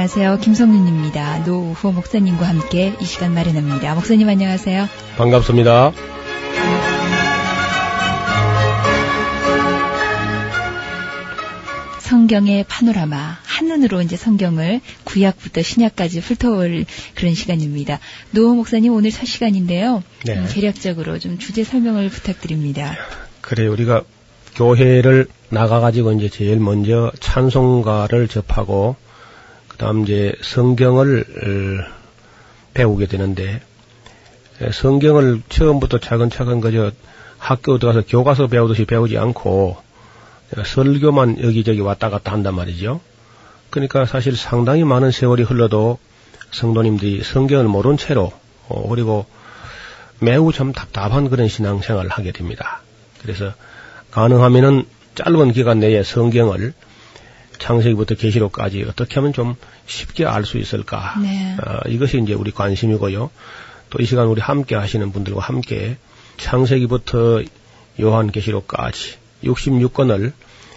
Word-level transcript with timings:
안녕하세요. 0.00 0.38
김성윤입니다. 0.38 1.40
노후호 1.40 1.92
목사님과 1.92 2.48
함께 2.48 2.94
이 3.02 3.04
시간 3.04 3.34
마련합니다. 3.34 3.94
목사님 3.94 4.30
안녕하세요. 4.30 4.88
반갑습니다. 5.18 5.92
성경의 11.98 12.64
파노라마. 12.66 13.40
한눈으로 13.44 14.00
이제 14.00 14.16
성경을 14.16 14.80
구약부터 15.04 15.60
신약까지 15.60 16.20
훑어볼 16.20 16.86
그런 17.14 17.34
시간입니다. 17.34 17.98
노호 18.30 18.54
목사님 18.54 18.94
오늘 18.94 19.10
첫 19.10 19.26
시간인데요. 19.26 20.02
네. 20.24 20.32
음, 20.32 20.48
개략적으로 20.50 21.18
좀 21.18 21.36
주제 21.36 21.62
설명을 21.62 22.08
부탁드립니다. 22.08 22.96
그래 23.42 23.66
우리가 23.66 24.04
교회를 24.54 25.26
나가가지고 25.50 26.12
이제 26.12 26.30
제일 26.30 26.58
먼저 26.58 27.12
찬송가를 27.20 28.28
접하고 28.28 28.96
그 28.96 29.09
다음 29.80 30.02
이제 30.02 30.34
성경을 30.42 31.24
어, 31.24 31.90
배우게 32.74 33.06
되는데 33.06 33.62
에, 34.60 34.70
성경을 34.72 35.40
처음부터 35.48 35.96
차근차근 35.96 36.60
그저 36.60 36.92
학교 37.38 37.78
들어가서 37.78 38.06
교과서 38.06 38.48
배우듯이 38.48 38.84
배우지 38.84 39.16
않고 39.16 39.78
어, 40.58 40.62
설교만 40.62 41.42
여기저기 41.42 41.80
왔다 41.80 42.10
갔다 42.10 42.32
한단 42.32 42.56
말이죠. 42.56 43.00
그러니까 43.70 44.04
사실 44.04 44.36
상당히 44.36 44.84
많은 44.84 45.12
세월이 45.12 45.44
흘러도 45.44 45.98
성도님들이 46.50 47.22
성경을 47.22 47.64
모른 47.64 47.96
채로 47.96 48.34
어, 48.68 48.86
그리고 48.86 49.24
매우 50.18 50.52
좀 50.52 50.74
답답한 50.74 51.30
그런 51.30 51.48
신앙생활을 51.48 52.10
하게 52.10 52.32
됩니다. 52.32 52.82
그래서 53.22 53.54
가능하면은 54.10 54.84
짧은 55.14 55.52
기간 55.52 55.80
내에 55.80 56.02
성경을 56.02 56.74
창세기부터 57.60 58.14
계시록까지 58.16 58.84
어떻게 58.88 59.14
하면 59.16 59.32
좀 59.32 59.54
쉽게 59.86 60.24
알 60.26 60.44
수 60.44 60.58
있을까? 60.58 61.14
네. 61.22 61.56
어, 61.64 61.78
이것이 61.88 62.18
이제 62.20 62.32
우리 62.34 62.50
관심이고요. 62.50 63.30
또 63.90 63.98
이 64.00 64.06
시간 64.06 64.26
우리 64.28 64.40
함께 64.40 64.74
하시는 64.76 65.10
분들과 65.12 65.40
함께 65.40 65.96
창세기부터 66.38 67.42
요한계시록까지 68.00 69.14
66권을 69.44 70.32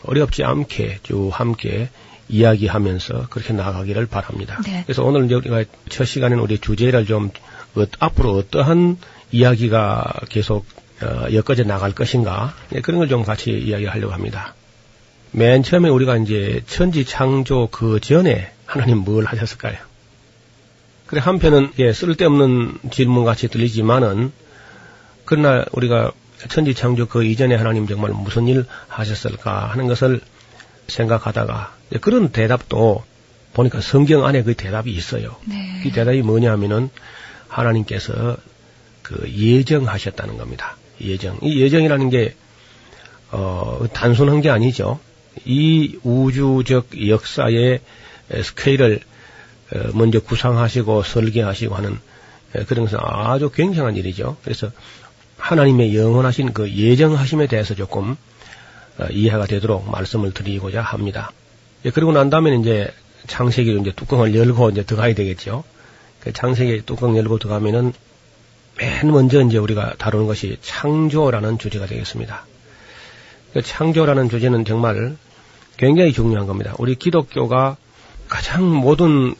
어렵지 0.06 0.44
않게 0.44 1.00
쭉 1.04 1.30
함께 1.32 1.90
이야기하면서 2.30 3.28
그렇게 3.30 3.54
나가기를 3.54 4.06
바랍니다. 4.08 4.60
네. 4.66 4.84
그래서 4.86 5.04
오늘 5.04 5.26
이제 5.26 5.36
우리가 5.36 5.64
첫 5.90 6.06
시간에는 6.06 6.42
우리 6.44 6.58
주제를 6.60 7.06
좀 7.06 7.30
어, 7.76 7.86
앞으로 8.00 8.34
어떠한 8.38 8.98
이야기가 9.32 10.22
계속 10.30 10.66
어, 11.02 11.28
엮어져 11.34 11.64
나갈 11.64 11.92
것인가 11.94 12.54
네, 12.70 12.82
그런 12.82 13.00
걸 13.00 13.08
좀 13.10 13.24
같이 13.24 13.52
이야기하려고 13.52 14.14
합니다. 14.14 14.56
맨 15.34 15.64
처음에 15.64 15.90
우리가 15.90 16.18
이제 16.18 16.62
천지 16.68 17.06
창조 17.06 17.68
그 17.72 18.00
전에 18.00 18.52
하나님 18.66 19.00
뭘 19.00 19.26
하셨을까요? 19.26 19.78
그래 21.08 21.22
한편은 21.22 21.74
예, 21.80 21.92
쓸데없는 21.92 22.78
질문 22.92 23.26
같이 23.26 23.48
들리지만은 23.48 24.32
그러나 25.26 25.66
우리가 25.72 26.12
천지 26.50 26.74
창조 26.74 27.08
그 27.08 27.24
이전에 27.24 27.56
하나님 27.56 27.88
정말 27.88 28.12
무슨 28.12 28.48
일 28.48 28.66
하셨을까 28.88 29.68
하는 29.68 29.88
것을 29.88 30.22
생각하다가 30.88 31.74
예, 31.94 31.98
그런 31.98 32.30
대답도 32.30 33.04
보니까 33.54 33.82
성경 33.82 34.26
안에 34.26 34.44
그 34.44 34.54
대답이 34.54 34.92
있어요. 34.92 35.36
네. 35.46 35.80
그 35.84 35.92
대답이 35.92 36.22
뭐냐 36.22 36.52
하면은 36.52 36.90
하나님께서 37.48 38.38
그 39.02 39.30
예정하셨다는 39.30 40.38
겁니다. 40.38 40.78
예정. 41.02 41.38
이 41.42 41.62
예정이라는 41.62 42.10
게, 42.10 42.36
어, 43.32 43.86
단순한 43.94 44.42
게 44.42 44.50
아니죠. 44.50 45.00
이 45.46 45.98
우주적 46.04 47.08
역사의 47.08 47.82
스케일을 48.44 49.02
어, 49.74 49.90
먼저 49.94 50.20
구상하시고 50.20 51.04
설계하시고 51.04 51.76
하는 51.76 52.00
에, 52.56 52.64
그런 52.66 52.86
것은 52.86 53.00
아주 53.02 53.50
굉장한 53.50 53.96
일이죠. 53.96 54.38
그래서 54.44 54.72
하나님의 55.38 55.96
영원하신 55.96 56.54
그 56.54 56.72
예정하심에 56.72 57.48
대해서 57.48 57.74
조금 57.76 58.16
어, 59.00 59.06
이해가 59.10 59.48
되도록 59.48 59.90
말씀을 59.90 60.34
드리고자 60.34 60.82
합니다. 60.82 61.32
예, 61.86 61.90
그리고 61.90 62.12
난 62.12 62.30
다음에 62.30 62.56
이제 62.56 62.94
창세기로 63.28 63.80
이제 63.80 63.92
뚜껑을 63.96 64.36
열고 64.36 64.70
이제 64.70 64.84
들어가야 64.84 65.16
되겠죠. 65.16 65.64
그 66.20 66.32
창세기 66.32 66.84
뚜껑 66.86 67.18
열고 67.18 67.40
들어가면은 67.40 67.94
맨 68.78 69.12
먼저 69.12 69.42
이제 69.42 69.58
우리가 69.58 69.96
다루는 69.98 70.28
것이 70.28 70.58
창조라는 70.62 71.58
주제가 71.58 71.86
되겠습니다. 71.86 72.46
그 73.54 73.62
창조라는 73.62 74.30
주제는 74.30 74.66
정말 74.66 75.16
굉장히 75.78 76.12
중요한 76.12 76.48
겁니다. 76.48 76.74
우리 76.78 76.96
기독교가 76.96 77.78
가장 78.28 78.68
모든 78.74 79.36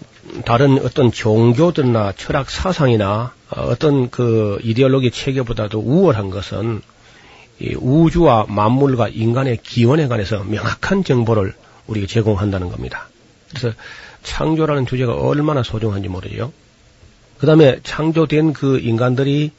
다른 0.46 0.78
어떤 0.84 1.12
종교들이나 1.12 2.14
철학 2.16 2.50
사상이나 2.50 3.34
어, 3.50 3.62
어떤 3.62 4.10
그 4.10 4.60
이데올로기 4.64 5.12
체계보다도 5.12 5.80
우월한 5.80 6.30
것은 6.30 6.82
이 7.60 7.76
우주와 7.76 8.46
만물과 8.48 9.10
인간의 9.10 9.60
기원에 9.64 10.08
관해서 10.08 10.44
명확한 10.44 11.04
정보를 11.04 11.54
우리가 11.88 12.08
제공한다는 12.08 12.70
겁니다. 12.70 13.10
그래서 13.50 13.76
창조라는 14.24 14.86
주제가 14.86 15.14
얼마나 15.14 15.64
소중한지 15.64 16.08
모르죠. 16.08 16.52
그 17.38 17.46
다음에 17.46 17.80
창조된 17.84 18.54
그 18.54 18.80
인간들이 18.80 19.52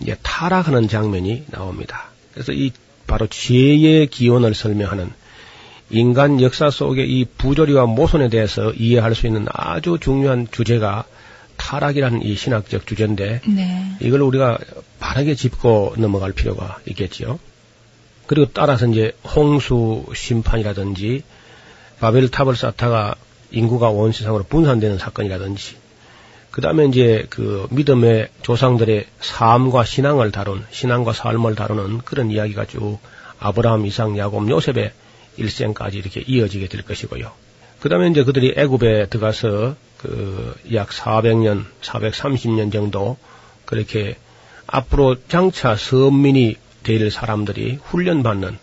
이제 0.00 0.16
타락하는 0.22 0.88
장면이 0.88 1.46
나옵니다. 1.50 2.10
그래서 2.32 2.52
이 2.52 2.70
바로 3.06 3.26
죄의 3.26 4.08
기원을 4.08 4.54
설명하는 4.54 5.10
인간 5.90 6.40
역사 6.40 6.70
속의 6.70 7.08
이 7.08 7.24
부조리와 7.24 7.86
모순에 7.86 8.28
대해서 8.28 8.72
이해할 8.72 9.14
수 9.14 9.26
있는 9.26 9.46
아주 9.52 9.98
중요한 10.00 10.48
주제가 10.50 11.04
타락이라는 11.56 12.22
이 12.22 12.34
신학적 12.34 12.86
주제인데 12.86 13.40
네. 13.46 13.96
이걸 14.00 14.22
우리가 14.22 14.58
바르게 14.98 15.34
짚고 15.34 15.94
넘어갈 15.98 16.32
필요가 16.32 16.78
있겠지요. 16.86 17.38
그리고 18.26 18.50
따라서 18.52 18.86
이제 18.86 19.12
홍수 19.24 20.04
심판이라든지 20.14 21.22
바벨 22.00 22.28
탑을 22.28 22.56
쌓다가 22.56 23.14
인구가 23.52 23.88
온 23.88 24.12
세상으로 24.12 24.44
분산되는 24.44 24.98
사건이라든지 24.98 25.76
그 26.56 26.62
다음에 26.62 26.86
이제 26.86 27.26
그 27.28 27.66
믿음의 27.70 28.28
조상들의 28.40 29.04
삶과 29.20 29.84
신앙을 29.84 30.32
다룬, 30.32 30.64
신앙과 30.70 31.12
삶을 31.12 31.54
다루는 31.54 31.98
그런 31.98 32.30
이야기가 32.30 32.64
쭉 32.64 32.98
아브라함, 33.38 33.84
이상, 33.84 34.16
야곱, 34.16 34.48
요셉의 34.48 34.90
일생까지 35.36 35.98
이렇게 35.98 36.24
이어지게 36.26 36.68
될 36.68 36.80
것이고요. 36.80 37.30
그 37.80 37.90
다음에 37.90 38.08
이제 38.08 38.24
그들이 38.24 38.54
애굽에 38.56 39.08
들어가서 39.10 39.76
그 39.98 40.54
약 40.72 40.88
400년, 40.88 41.66
430년 41.82 42.72
정도 42.72 43.18
그렇게 43.66 44.16
앞으로 44.66 45.16
장차 45.28 45.76
선민이 45.76 46.56
될 46.84 47.10
사람들이 47.10 47.80
훈련받는 47.82 48.56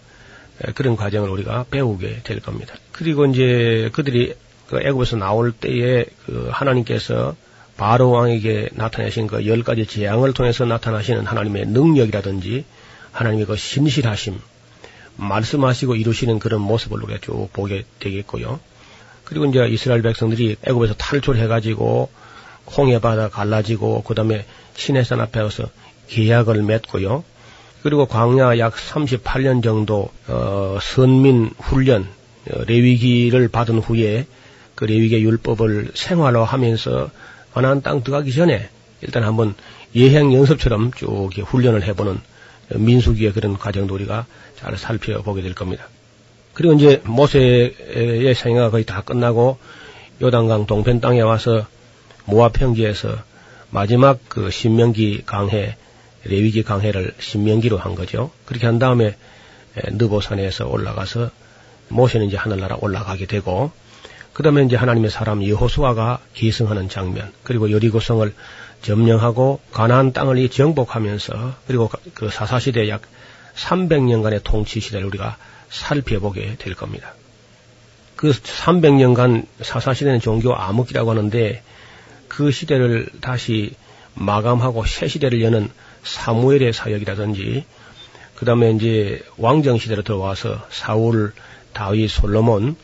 그런 0.74 0.96
과정을 0.96 1.30
우리가 1.30 1.66
배우게 1.70 2.22
될 2.24 2.40
겁니다. 2.40 2.74
그리고 2.92 3.28
이제 3.28 3.92
그들이 3.94 4.34
그 4.68 4.80
애굽에서 4.82 5.18
나올 5.18 5.52
때에 5.52 6.06
그 6.26 6.50
하나님께서 6.52 7.36
바로 7.78 8.12
왕에게 8.12 8.70
나타내신 8.74 9.28
그 9.28 9.46
열 9.46 9.64
가지 9.64 9.86
재앙을 9.86 10.34
통해서 10.34 10.66
나타나시는 10.66 11.26
하나님의 11.26 11.68
능력이라든지 11.68 12.66
하나님의 13.12 13.46
그 13.46 13.56
신실하심, 13.56 14.40
말씀하시고 15.18 15.96
이루시는 15.96 16.40
그런 16.40 16.62
모습을 16.62 17.04
우리가 17.04 17.20
쭉 17.22 17.50
보게 17.54 17.86
되겠고요. 18.00 18.60
그리고 19.24 19.46
이제 19.46 19.66
이스라엘 19.68 20.02
백성들이 20.02 20.58
애굽에서 20.64 20.96
탈출해가지고 20.96 22.10
홍해 22.78 23.00
바다 23.00 23.30
갈라지고 23.30 24.04
그다음에 24.04 24.46
시내산 24.76 25.22
앞에 25.22 25.40
와서 25.40 25.70
계약을 26.08 26.64
맺고요. 26.64 27.24
그리고 27.84 28.06
광야 28.06 28.58
약 28.60 28.74
38년 28.76 29.62
정도 29.64 30.10
어, 30.28 30.78
선민 30.82 31.52
훈련 31.60 32.08
어, 32.50 32.64
레위기를 32.66 33.50
받은 33.50 33.80
후에 33.80 34.26
그 34.76 34.86
레위계 34.86 35.22
율법을 35.22 35.92
생활화하면서 35.94 37.12
가나안 37.54 37.82
땅 37.82 38.04
들어가기 38.04 38.34
전에 38.34 38.70
일단 39.02 39.24
한번 39.24 39.56
예행 39.96 40.34
연습처럼 40.34 40.92
쭉 40.94 41.30
훈련을 41.38 41.84
해보는 41.84 42.20
민수기의 42.76 43.34
그런 43.34 43.58
과정도 43.58 43.94
우리가 43.94 44.26
잘 44.58 44.78
살펴보게 44.78 45.42
될 45.42 45.54
겁니다. 45.54 45.88
그리고 46.54 46.74
이제 46.74 47.02
모세의 47.06 48.34
생애가 48.36 48.70
거의 48.70 48.86
다 48.86 49.02
끝나고 49.02 49.58
요단강 50.22 50.66
동편 50.66 51.02
땅에 51.02 51.22
와서 51.22 51.66
모압 52.26 52.54
평지에서 52.54 53.18
마지막 53.70 54.20
그 54.30 54.52
신명기 54.52 55.24
강해 55.26 55.76
레위기 56.26 56.64
강해를 56.64 57.14
신명기로 57.20 57.78
한 57.78 57.96
거죠. 57.96 58.32
그렇게 58.46 58.66
한 58.66 58.80
다음에 58.80 59.16
느보산에서 59.76 60.68
올라가서 60.68 61.32
모세는 61.90 62.28
이제 62.28 62.38
하늘나라 62.38 62.78
올라가게 62.80 63.26
되고 63.26 63.72
그다음에 64.34 64.64
이제 64.64 64.76
하나님의 64.76 65.12
사람 65.12 65.48
여호수아가 65.48 66.20
기승하는 66.34 66.90
장면 66.90 67.32
그리고 67.44 67.72
여리고성을 67.72 68.34
점령하고 68.82 69.60
가나안 69.72 70.12
땅을 70.12 70.38
이 70.40 70.50
정복하면서 70.50 71.56
그리고 71.68 71.90
그 72.14 72.30
사사 72.30 72.60
시대 72.60 72.90
약 72.90 73.04
300년간의 73.56 74.42
통치 74.44 74.80
시대를 74.80 75.06
우리가 75.08 75.38
살펴보게 75.70 76.56
될 76.58 76.74
겁니다. 76.74 77.14
그 78.16 78.32
300년간 78.32 79.46
사사 79.62 79.94
시대는 79.94 80.20
종교 80.20 80.56
암흑기라고 80.56 81.12
하는데 81.12 81.62
그 82.28 82.52
시대를 82.52 83.08
다시 83.22 83.76
마감하고 84.16 84.86
새 84.86 85.08
시대를 85.08 85.42
여는 85.42 85.70
사무엘의 86.04 86.74
사역이라든지 86.74 87.66
그다음에 88.36 88.72
이제 88.72 89.24
왕정 89.38 89.78
시대로 89.78 90.02
들어와서 90.02 90.66
사울, 90.70 91.34
다윗, 91.74 92.10
솔로몬 92.10 92.76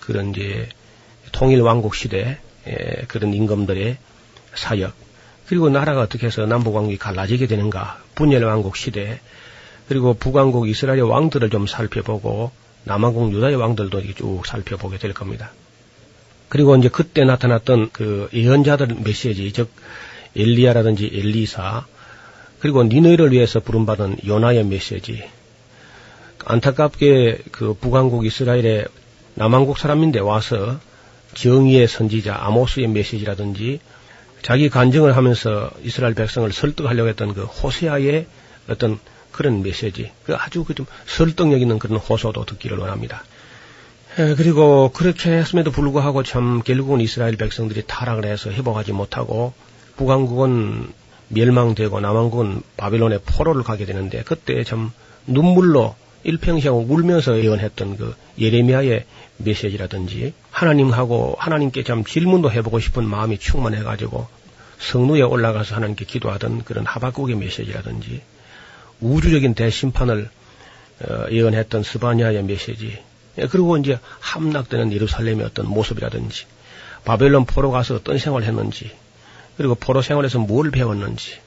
그런 0.00 0.30
이제 0.30 0.68
통일 1.36 1.60
왕국 1.60 1.94
시대 1.94 2.38
그런 3.08 3.34
임금들의 3.34 3.98
사역 4.54 4.94
그리고 5.46 5.68
나라가 5.68 6.00
어떻게 6.00 6.26
해서 6.26 6.46
남북왕국이 6.46 6.96
갈라지게 6.96 7.46
되는가 7.46 8.00
분열 8.14 8.42
왕국 8.44 8.74
시대 8.74 9.20
그리고 9.86 10.14
북왕국 10.14 10.66
이스라엘 10.66 11.02
왕들을 11.02 11.50
좀 11.50 11.66
살펴보고 11.66 12.52
남왕국 12.84 13.34
유다의 13.34 13.56
왕들도 13.56 14.14
쭉 14.14 14.46
살펴보게 14.46 14.96
될 14.96 15.12
겁니다. 15.12 15.52
그리고 16.48 16.74
이제 16.74 16.88
그때 16.88 17.24
나타났던 17.24 17.90
그 17.92 18.30
예언자들 18.32 18.96
메시지 19.04 19.52
즉 19.52 19.68
엘리야라든지 20.34 21.10
엘리사 21.12 21.84
그리고 22.60 22.82
니느를 22.82 23.32
위해서 23.32 23.60
부름받은 23.60 24.20
요나의 24.26 24.64
메시지. 24.64 25.22
안타깝게 26.46 27.40
그 27.52 27.74
북한국 27.74 28.24
이스라엘의 28.24 28.86
남한국 29.34 29.76
사람인데 29.76 30.20
와서 30.20 30.78
정의의 31.36 31.86
선지자 31.86 32.34
아모스의 32.34 32.88
메시지라든지 32.88 33.80
자기 34.42 34.68
간증을 34.68 35.16
하면서 35.16 35.70
이스라엘 35.82 36.14
백성을 36.14 36.50
설득하려고 36.52 37.08
했던 37.08 37.34
그 37.34 37.44
호세아의 37.44 38.26
어떤 38.68 38.98
그런 39.32 39.62
메시지, 39.62 40.10
그 40.24 40.34
아주 40.34 40.64
그 40.64 40.74
좀 40.74 40.86
설득력 41.04 41.60
있는 41.60 41.78
그런 41.78 41.98
호소도 41.98 42.44
듣기를 42.46 42.78
원합니다. 42.78 43.22
에, 44.18 44.34
그리고 44.34 44.90
그렇게 44.92 45.30
했음에도 45.30 45.70
불구하고 45.70 46.22
참 46.22 46.62
결국은 46.62 47.00
이스라엘 47.00 47.36
백성들이 47.36 47.82
타락을 47.86 48.24
해서 48.24 48.50
회복하지 48.50 48.92
못하고 48.92 49.52
북한국은 49.96 50.90
멸망되고 51.28 52.00
남한군 52.00 52.62
바빌론의 52.76 53.20
포로를 53.26 53.62
가게 53.62 53.84
되는데 53.84 54.22
그때 54.22 54.64
참 54.64 54.90
눈물로 55.26 55.96
일평생을 56.26 56.86
울면서 56.88 57.38
예언했던 57.38 57.96
그 57.96 58.14
예레미야의 58.38 59.04
메시지라든지 59.38 60.34
하나님하고 60.50 61.36
하나님께 61.38 61.84
참 61.84 62.04
질문도 62.04 62.50
해보고 62.50 62.80
싶은 62.80 63.04
마음이 63.04 63.38
충만해가지고 63.38 64.26
성루에 64.78 65.22
올라가서 65.22 65.76
하나님께 65.76 66.04
기도하던 66.04 66.64
그런 66.64 66.84
하박국의 66.84 67.36
메시지라든지 67.36 68.22
우주적인 69.00 69.54
대심판을 69.54 70.28
어, 70.98 71.26
예언했던 71.30 71.82
스바냐의 71.82 72.42
메시지. 72.42 72.98
예, 73.38 73.46
그리고 73.46 73.76
이제 73.76 74.00
함락되는 74.20 74.92
예루살렘의 74.92 75.44
어떤 75.44 75.68
모습이라든지 75.68 76.46
바벨론 77.04 77.44
포로 77.44 77.70
가서 77.70 77.94
어떤 77.94 78.18
생활을 78.18 78.46
했는지 78.46 78.90
그리고 79.56 79.74
포로 79.74 80.02
생활에서 80.02 80.38
뭘 80.38 80.70
배웠는지 80.70 81.38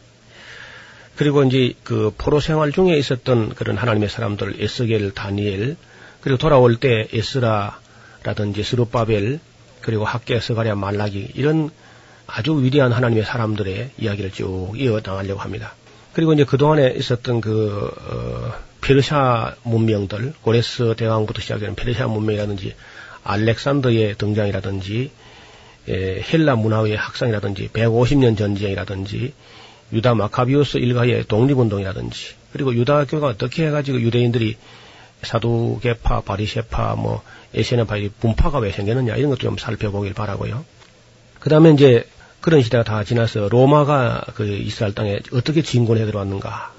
그리고 1.19 1.43
이제 1.43 1.73
그 1.83 2.13
포로 2.17 2.39
생활 2.39 2.71
중에 2.71 2.97
있었던 2.97 3.49
그런 3.49 3.75
하나님의 3.75 4.07
사람들 4.07 4.55
에스겔, 4.63 5.11
다니엘 5.11 5.75
그리고 6.21 6.37
돌아올 6.37 6.77
때 6.77 7.09
에스라라든지 7.11 8.63
스룹바벨 8.63 9.41
그리고 9.81 10.05
학계 10.05 10.39
스가랴 10.39 10.75
말라기 10.75 11.31
이런 11.33 11.71
아주 12.25 12.63
위대한 12.63 12.93
하나님의 12.93 13.25
사람들의 13.25 13.89
이야기를 13.97 14.31
쭉 14.31 14.71
이어 14.77 15.01
나가려고 15.03 15.41
합니다. 15.41 15.73
그리고 16.13 16.31
이제 16.31 16.45
그동안에 16.45 16.93
있었던 16.95 17.41
그 17.41 17.91
어, 17.97 18.53
페르시아 18.79 19.55
문명들 19.63 20.35
고레스 20.41 20.95
대왕부터 20.95 21.41
시작되는 21.41 21.75
페르시아 21.75 22.07
문명이라든지 22.07 22.75
알렉산더의 23.25 24.15
등장이라든지 24.17 25.11
에, 25.89 26.21
헬라 26.21 26.55
문화의 26.55 26.95
학상이라든지 26.95 27.71
150년 27.73 28.37
전쟁이라든지 28.37 29.33
유다 29.91 30.15
마카비우스 30.15 30.77
일가의 30.77 31.25
독립운동이라든지 31.27 32.35
그리고 32.51 32.73
유다교가 32.73 33.27
어떻게 33.27 33.67
해가지고 33.67 34.01
유대인들이 34.01 34.57
사두개파, 35.23 36.21
바리세파, 36.21 36.95
뭐 36.95 37.21
에세네파의 37.53 38.11
분파가 38.19 38.59
왜 38.59 38.71
생겼느냐 38.71 39.15
이런 39.15 39.29
것도 39.29 39.41
좀 39.41 39.57
살펴보길 39.57 40.13
바라고요. 40.13 40.63
그 41.39 41.49
다음에 41.49 41.71
이제 41.71 42.07
그런 42.41 42.61
시대가 42.61 42.83
다 42.83 43.03
지나서 43.03 43.49
로마가 43.49 44.25
그 44.35 44.45
이스라엘 44.47 44.93
땅에 44.93 45.19
어떻게 45.33 45.61
진군해 45.61 46.05
들어왔는가. 46.05 46.73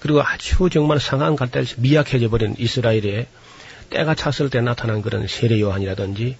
그리고 0.00 0.22
아주 0.22 0.68
정말 0.70 0.98
상한 0.98 1.36
갈대 1.36 1.64
미약해져 1.76 2.28
버린 2.28 2.54
이스라엘에 2.58 3.26
때가 3.90 4.14
찼을 4.14 4.50
때 4.50 4.60
나타난 4.60 5.02
그런 5.02 5.26
세례 5.26 5.60
요한이라든지 5.60 6.36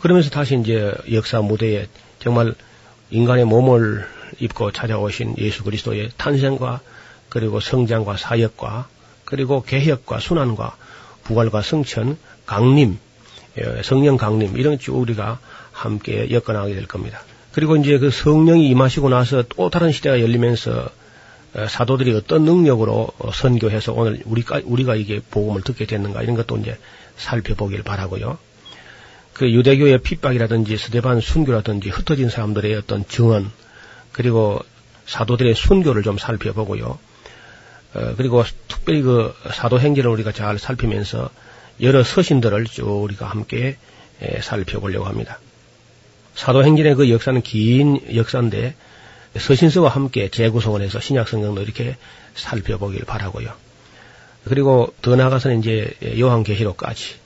그러면서 0.00 0.30
다시 0.30 0.56
이제 0.58 0.92
역사 1.12 1.40
무대에 1.40 1.86
정말 2.18 2.54
인간의 3.10 3.44
몸을 3.44 4.06
입고 4.40 4.72
찾아오신 4.72 5.36
예수 5.38 5.62
그리스도의 5.64 6.10
탄생과 6.16 6.80
그리고 7.28 7.60
성장과 7.60 8.16
사역과 8.16 8.88
그리고 9.24 9.62
개혁과 9.62 10.20
순환과 10.20 10.76
부활과 11.24 11.62
성천, 11.62 12.18
강림, 12.46 12.98
예, 13.58 13.82
성령 13.82 14.16
강림 14.16 14.56
이런 14.56 14.78
쭉 14.78 14.96
우리가 14.96 15.38
함께 15.72 16.30
엮어나가게 16.30 16.74
될 16.74 16.86
겁니다. 16.86 17.20
그리고 17.52 17.76
이제 17.76 17.98
그 17.98 18.10
성령이 18.10 18.68
임하시고 18.68 19.08
나서 19.08 19.42
또 19.48 19.70
다른 19.70 19.92
시대가 19.92 20.20
열리면서 20.20 20.90
어, 21.54 21.66
사도들이 21.68 22.12
어떤 22.14 22.44
능력으로 22.44 23.10
어, 23.18 23.30
선교해서 23.32 23.92
오늘 23.92 24.20
우리가 24.24 24.60
우리가 24.64 24.96
이게 24.96 25.20
복음을 25.30 25.62
듣게 25.62 25.86
됐는가 25.86 26.22
이런 26.22 26.34
것도 26.34 26.56
이제 26.58 26.76
살펴보길 27.16 27.82
바라고요. 27.82 28.38
그 29.32 29.50
유대교의 29.50 29.98
핍박이라든지 29.98 30.76
스데반 30.76 31.20
순교라든지 31.20 31.88
흩어진 31.88 32.28
사람들의 32.28 32.74
어떤 32.76 33.06
증언 33.06 33.50
그리고 34.14 34.60
사도들의 35.06 35.54
순교를 35.54 36.02
좀 36.02 36.16
살펴보고요. 36.16 36.98
어, 37.94 38.14
그리고 38.16 38.42
특별히 38.68 39.02
그 39.02 39.34
사도 39.52 39.78
행전을 39.78 40.08
우리가 40.10 40.32
잘 40.32 40.58
살피면서 40.58 41.28
여러 41.82 42.02
서신들을 42.02 42.64
쭉 42.66 43.02
우리가 43.02 43.26
함께 43.26 43.76
에, 44.22 44.40
살펴보려고 44.40 45.04
합니다. 45.04 45.38
사도 46.34 46.64
행전의 46.64 46.94
그 46.94 47.10
역사는 47.10 47.42
긴 47.42 48.00
역사인데 48.14 48.74
서신서와 49.36 49.90
함께 49.90 50.28
재구성을 50.28 50.80
해서 50.80 51.00
신약 51.00 51.28
성경도 51.28 51.62
이렇게 51.62 51.96
살펴보길 52.34 53.04
바라고요. 53.04 53.52
그리고 54.44 54.94
더 55.02 55.16
나아가서는 55.16 55.58
이제 55.58 55.92
요한계시록까지 56.18 57.16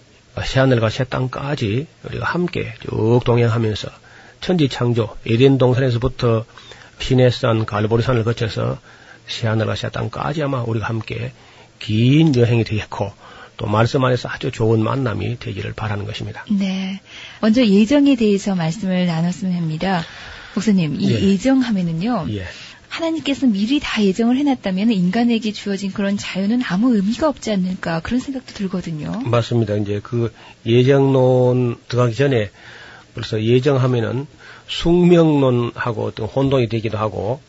새하늘과 0.45 0.88
새 0.88 1.04
땅까지 1.04 1.87
우리가 2.04 2.26
함께 2.26 2.75
쭉 2.80 3.21
동행하면서 3.25 3.88
천지 4.40 4.68
창조 4.68 5.16
에덴 5.26 5.59
동산에서부터 5.59 6.45
피네산 6.98 7.66
갈보리산을 7.66 8.24
거쳐서 8.24 8.78
새하늘과 9.26 9.76
새 9.76 9.90
땅까지 9.90 10.42
아마 10.42 10.62
우리가 10.62 10.86
함께 10.86 11.32
긴 11.78 12.34
여행이 12.34 12.64
되겠고 12.64 13.12
또 13.56 13.66
말씀 13.66 14.04
안에서 14.04 14.28
아주 14.28 14.50
좋은 14.50 14.82
만남이 14.82 15.38
되기를 15.38 15.72
바라는 15.74 16.06
것입니다. 16.06 16.44
네. 16.50 17.00
먼저 17.40 17.64
예정에 17.64 18.16
대해서 18.16 18.54
말씀을 18.54 19.06
나눴으면 19.06 19.54
합니다. 19.54 20.04
목사님, 20.54 20.96
이 21.00 21.10
예. 21.10 21.20
예정 21.20 21.60
하면은요. 21.60 22.26
예. 22.30 22.44
하나님께서 22.88 23.46
미리 23.46 23.80
다 23.80 24.02
예정을 24.02 24.36
해놨다면 24.38 24.92
인간에게 24.92 25.52
주어진 25.52 25.92
그런 25.92 26.16
자유는 26.16 26.62
아무 26.66 26.94
의미가 26.94 27.28
없지 27.28 27.52
않을까 27.52 28.00
그런 28.00 28.18
생각도 28.20 28.54
들거든요. 28.54 29.20
맞습니다. 29.26 29.76
이제 29.76 30.00
그 30.02 30.32
예정론 30.64 31.76
들어가기 31.88 32.14
전에 32.14 32.50
벌써 33.14 33.42
예정하면은 33.42 34.26
숙명론하고 34.68 36.06
어떤 36.06 36.26
혼동이 36.26 36.68
되기도 36.68 36.98
하고 36.98 37.40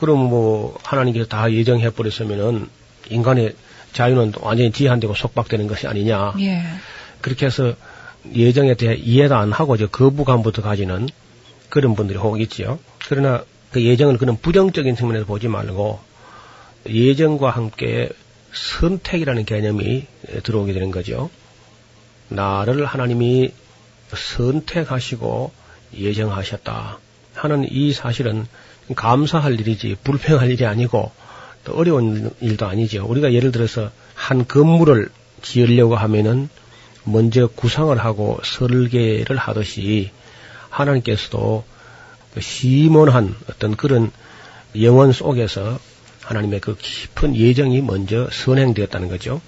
그럼 0.00 0.18
뭐 0.18 0.78
하나님께서 0.82 1.26
다 1.26 1.52
예정해 1.52 1.90
버렸으면은 1.90 2.68
인간의 3.10 3.54
자유는 3.92 4.32
완전히 4.40 4.70
제한되고 4.72 5.14
속박되는 5.14 5.66
것이 5.66 5.86
아니냐. 5.86 6.34
예. 6.40 6.62
그렇게 7.20 7.46
해서 7.46 7.74
예정에 8.34 8.74
대해 8.74 8.94
이해도 8.94 9.36
안 9.36 9.52
하고 9.52 9.76
저 9.76 9.86
거부감부터 9.86 10.62
가지는 10.62 11.08
그런 11.68 11.94
분들이 11.94 12.18
혹 12.18 12.40
있지요. 12.40 12.78
그러나 13.08 13.44
그 13.70 13.82
예정을 13.82 14.18
그런 14.18 14.36
부정적인 14.36 14.96
측면에서 14.96 15.26
보지 15.26 15.48
말고 15.48 16.00
예정과 16.88 17.50
함께 17.50 18.08
선택이라는 18.52 19.44
개념이 19.44 20.06
들어오게 20.42 20.72
되는 20.72 20.90
거죠. 20.90 21.30
나를 22.28 22.86
하나님이 22.86 23.52
선택하시고 24.14 25.52
예정하셨다 25.96 26.98
하는 27.34 27.66
이 27.70 27.92
사실은 27.92 28.46
감사할 28.94 29.60
일이지 29.60 29.96
불평할 30.02 30.50
일이 30.50 30.66
아니고 30.66 31.12
또 31.64 31.74
어려운 31.74 32.30
일도 32.40 32.66
아니죠. 32.66 33.04
우리가 33.06 33.32
예를 33.32 33.52
들어서 33.52 33.90
한 34.14 34.46
건물을 34.46 35.10
지으려고 35.42 35.96
하면은 35.96 36.48
먼저 37.04 37.46
구상을 37.46 37.96
하고 37.98 38.38
설계를 38.42 39.36
하듯이 39.36 40.10
하나님께서도 40.70 41.64
그 42.34 42.40
시몬한 42.40 43.34
어떤 43.48 43.76
그런 43.76 44.10
영혼 44.80 45.12
속에서 45.12 45.78
하나님의 46.22 46.60
그 46.60 46.76
깊은 46.76 47.36
예정이 47.36 47.80
먼저 47.80 48.28
선행되었다는 48.30 49.08
거죠. 49.08 49.40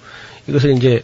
이것을 0.47 0.75
이제 0.77 1.03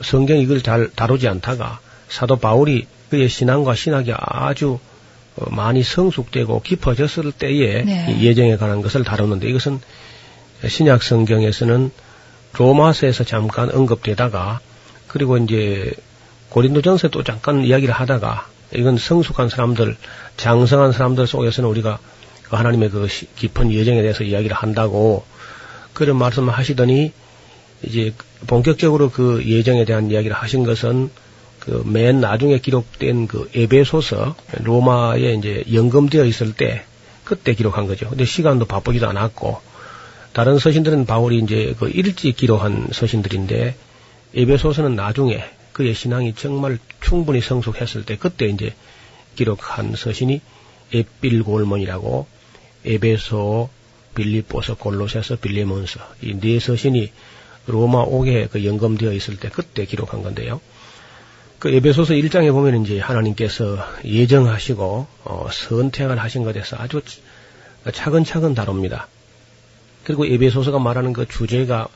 성경 0.00 0.38
이걸 0.38 0.62
잘 0.62 0.90
다루지 0.90 1.28
않다가 1.28 1.80
사도 2.08 2.36
바울이 2.36 2.86
그의 3.10 3.28
신앙과 3.28 3.74
신학이 3.74 4.12
아주 4.16 4.78
어, 5.36 5.50
많이 5.50 5.82
성숙되고 5.82 6.62
깊어졌을 6.62 7.32
때에 7.32 7.82
네. 7.82 8.20
예정에 8.20 8.56
관한 8.56 8.82
것을 8.82 9.04
다루는데 9.04 9.48
이것은 9.48 9.80
신약 10.66 11.02
성경에서는 11.02 11.90
로마서에서 12.54 13.24
잠깐 13.24 13.70
언급되다가 13.70 14.60
그리고 15.06 15.38
이제 15.38 15.92
고린도전서 16.50 17.08
또 17.08 17.22
잠깐 17.22 17.64
이야기를 17.64 17.94
하다가 17.94 18.46
이건 18.74 18.98
성숙한 18.98 19.48
사람들, 19.48 19.96
장성한 20.36 20.92
사람들 20.92 21.26
속에서는 21.26 21.68
우리가 21.70 21.98
그 22.42 22.56
하나님의 22.56 22.90
그 22.90 23.08
깊은 23.36 23.72
예정에 23.72 24.02
대해서 24.02 24.24
이야기를 24.24 24.56
한다고 24.56 25.24
그런 25.92 26.16
말씀을 26.16 26.52
하시더니 26.52 27.12
이제 27.82 28.12
본격적으로 28.46 29.10
그 29.10 29.42
예정에 29.44 29.84
대한 29.84 30.10
이야기를 30.10 30.36
하신 30.36 30.64
것은 30.64 31.10
그 31.60 31.82
맨 31.84 32.20
나중에 32.20 32.58
기록된 32.58 33.26
그 33.26 33.50
에베소서 33.54 34.34
로마에 34.64 35.34
이제 35.34 35.64
연금되어 35.72 36.24
있을 36.24 36.54
때 36.54 36.82
그때 37.24 37.54
기록한 37.54 37.86
거죠. 37.86 38.08
근데 38.08 38.24
시간도 38.24 38.64
바쁘지도 38.64 39.06
않았고 39.08 39.60
다른 40.32 40.58
서신들은 40.58 41.06
바울이 41.06 41.38
이제 41.38 41.74
그 41.78 41.88
일찍 41.90 42.36
기록한 42.36 42.88
서신들인데 42.92 43.74
에베소서는 44.34 44.96
나중에 44.96 45.44
그의 45.72 45.94
신앙이 45.94 46.34
정말 46.34 46.78
충분히 47.00 47.40
성숙했을 47.40 48.04
때 48.04 48.16
그때 48.16 48.46
이제 48.46 48.74
기록한 49.36 49.94
서신이 49.96 50.40
에필골몬이라고 50.92 52.26
에베소, 52.84 53.68
빌립보서, 54.14 54.76
골로새서, 54.76 55.36
빌레몬서 55.36 56.00
이 56.22 56.34
네 56.34 56.58
서신이 56.58 57.12
로마 57.66 57.98
옥에 58.00 58.48
그 58.50 58.64
연금되어 58.64 59.12
있을 59.12 59.36
때 59.36 59.48
그때 59.50 59.84
기록한 59.84 60.22
건데요. 60.22 60.60
그 61.60 61.68
에베소서 61.68 62.14
1장에 62.14 62.50
보면 62.52 62.82
이제 62.82 62.98
하나님께서 62.98 63.76
예정하시고 64.02 65.06
어, 65.24 65.48
선택을 65.52 66.18
하신 66.18 66.42
것에 66.42 66.54
대해서 66.54 66.76
아주 66.78 67.02
차근차근 67.92 68.54
다룹니다. 68.54 69.08
그리고 70.02 70.24
에베소서가 70.24 70.78
말하는 70.78 71.12
그 71.12 71.28
주제가 71.28 71.88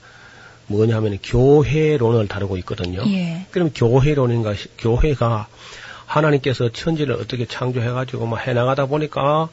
뭐냐 0.66 0.96
하면 0.96 1.18
교회론을 1.22 2.28
다루고 2.28 2.58
있거든요. 2.58 3.02
예. 3.06 3.46
그럼 3.50 3.70
교회론인가 3.74 4.52
교회가 4.76 5.48
하나님께서 6.04 6.70
천지를 6.70 7.14
어떻게 7.14 7.46
창조해 7.46 7.88
가지고 7.88 8.26
뭐 8.26 8.36
해나가다 8.36 8.84
보니까 8.84 9.48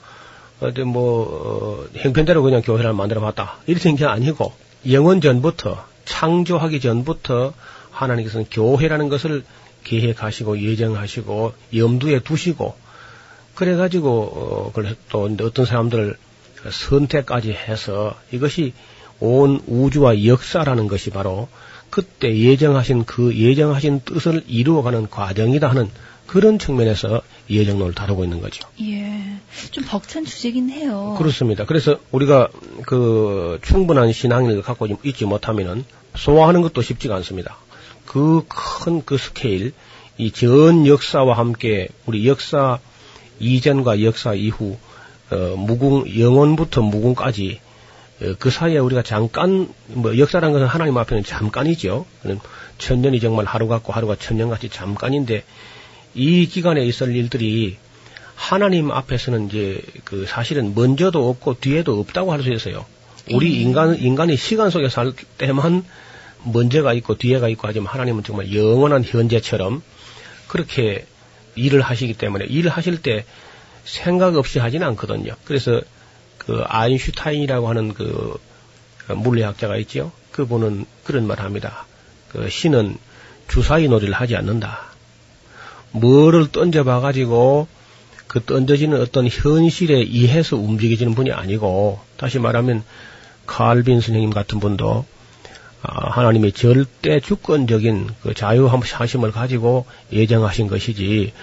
어디 0.60 0.82
뭐 0.82 1.88
어, 1.88 1.98
형편대로 1.98 2.44
그냥 2.44 2.62
교회를 2.62 2.92
만들어 2.92 3.22
봤다 3.22 3.60
이렇게 3.66 3.84
된게 3.84 4.06
아니고 4.06 4.52
영원 4.92 5.22
전부터 5.22 5.86
창조하기 6.04 6.82
전부터 6.82 7.54
하나님께서는 7.92 8.48
교회라는 8.52 9.08
것을 9.08 9.44
계획하시고 9.84 10.62
예정하시고 10.62 11.54
염두에 11.76 12.20
두시고 12.20 12.76
그래가지고 13.56 14.10
어, 14.10 14.72
그래서 14.74 14.96
또 15.10 15.30
어떤 15.42 15.66
사람들을 15.66 16.16
선택까지 16.70 17.52
해서 17.52 18.16
이것이 18.32 18.74
온 19.20 19.62
우주와 19.68 20.26
역사라는 20.26 20.88
것이 20.88 21.10
바로 21.10 21.48
그때 21.90 22.36
예정하신 22.36 23.06
그 23.06 23.36
예정하신 23.36 24.02
뜻을 24.06 24.44
이루어가는 24.48 25.10
과정이다 25.10 25.70
하는 25.70 25.90
그런 26.26 26.58
측면에서 26.60 27.22
예정론을 27.50 27.94
다루고 27.94 28.24
있는 28.24 28.40
거죠. 28.40 28.66
예. 28.82 29.36
좀 29.72 29.84
벅찬 29.86 30.24
주제긴 30.24 30.70
해요. 30.70 31.16
그렇습니다. 31.18 31.66
그래서 31.66 32.00
우리가 32.12 32.48
그 32.86 33.60
충분한 33.64 34.14
신앙을 34.14 34.62
갖고 34.62 34.88
있지 35.04 35.26
못하면은 35.26 35.84
소화하는 36.16 36.62
것도 36.62 36.82
쉽지가 36.82 37.16
않습니다. 37.18 37.58
그큰그 38.12 39.18
스케일, 39.18 39.72
이 40.18 40.32
전 40.32 40.86
역사와 40.86 41.38
함께 41.38 41.88
우리 42.06 42.28
역사 42.28 42.80
이전과 43.40 44.04
역사 44.04 44.34
이후 44.34 44.78
어, 45.32 45.56
무궁 45.58 46.20
영원부터 46.20 46.82
무궁까지 46.82 47.60
어, 48.22 48.34
그 48.38 48.50
사이에 48.50 48.80
우리가 48.80 49.02
잠깐 49.02 49.74
뭐 49.88 50.18
역사라는 50.18 50.52
것은 50.54 50.68
하나님 50.68 50.98
앞에는 50.98 51.24
잠깐이죠. 51.24 52.06
천년이 52.78 53.22
정말 53.22 53.46
하루 53.46 53.70
같고 53.70 53.94
하루가 53.94 54.18
천년같이 54.18 54.68
잠깐인데 54.70 55.46
이 56.14 56.46
기간에 56.48 56.84
있을 56.86 57.16
일들이 57.16 57.78
하나님 58.36 58.92
앞에서는 58.92 59.48
이제 59.48 59.82
그 60.04 60.26
사실은 60.28 60.76
먼저도 60.76 61.30
없고 61.30 61.60
뒤에도 61.62 61.98
없다고 62.02 62.34
할 62.34 62.44
수 62.44 62.52
있어요. 62.52 62.86
우리 63.32 63.48
음. 63.56 63.68
인간 63.68 63.96
인간이 63.98 64.36
시간 64.36 64.70
속에 64.70 64.90
살 64.90 65.14
때만 65.38 65.86
먼저가 66.44 66.94
있고 66.94 67.18
뒤에가 67.18 67.48
있고 67.50 67.68
하지만 67.68 67.94
하나님은 67.94 68.24
정말 68.24 68.54
영원한 68.56 69.04
현재처럼 69.04 69.82
그렇게 70.48 71.06
일을 71.56 71.82
하시기 71.82 72.14
때문에 72.14 72.46
일을 72.46 72.72
하실 72.72 73.02
때 73.02 73.26
생각 73.84 74.36
없이 74.36 74.60
하지는 74.60 74.88
않거든요. 74.88 75.34
그래서 75.46 75.82
그 76.38 76.64
아인슈타인이라고 76.66 77.68
하는 77.68 77.94
그 77.94 78.40
물리학자가 79.08 79.78
있죠. 79.78 80.12
그분은 80.32 80.86
그런 81.04 81.28
말을 81.28 81.44
합니다. 81.44 81.86
그 82.30 82.50
신은 82.50 82.98
주사위 83.48 83.88
놀이를 83.88 84.14
하지 84.14 84.36
않는다. 84.36 84.92
뭐를 85.92 86.52
던져봐 86.52 87.02
가지고 87.02 87.68
그 88.28 88.44
던져지는 88.44 89.02
어떤 89.02 89.28
현실에 89.28 89.96
의해서 89.96 90.56
움직이지는 90.56 91.16
분이 91.16 91.34
아니고 91.34 92.00
다시 92.16 92.40
말하면 92.40 92.84
칼빈 93.46 94.00
선생님 94.00 94.30
같은 94.30 94.62
분도 94.62 95.00
아, 95.00 95.21
하나님의 95.82 96.52
절대 96.52 97.20
주권적인 97.20 98.10
그 98.22 98.34
자유하심을 98.34 99.32
가지고 99.32 99.86
예정하신 100.12 100.68
것이지 100.68 101.34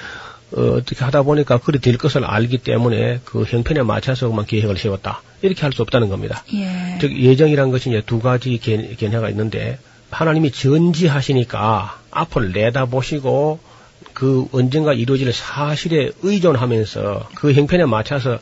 어, 0.52 0.80
떻게 0.85 1.04
하다 1.04 1.23
보니까 1.23 1.59
그리 1.59 1.78
될 1.78 1.99
것을 1.99 2.25
알기 2.25 2.59
때문에 2.59 3.21
그 3.25 3.45
형편에 3.45 3.83
맞춰서만 3.83 4.47
계획을 4.47 4.78
세웠다 4.78 5.23
이렇게 5.42 5.62
할 5.62 5.73
수 5.73 5.83
없다는 5.83 6.09
겁니다. 6.09 6.42
예. 6.54 6.99
즉 7.00 7.16
예정이란 7.16 7.71
것이 7.71 7.90
이제 7.90 8.02
두 8.04 8.21
가지 8.21 8.57
개, 8.59 8.95
개념가 8.95 9.28
있는데 9.30 9.78
하나님이 10.11 10.50
전지하시니까 10.52 11.99
앞을 12.11 12.52
내다보시고 12.52 13.61
그 14.14 14.49
언젠가 14.52 14.95
이루어질 14.95 15.33
사실에 15.33 16.11
의존하면서 16.23 17.28
그 17.35 17.52
형편에 17.52 17.85
맞춰서 17.85 18.38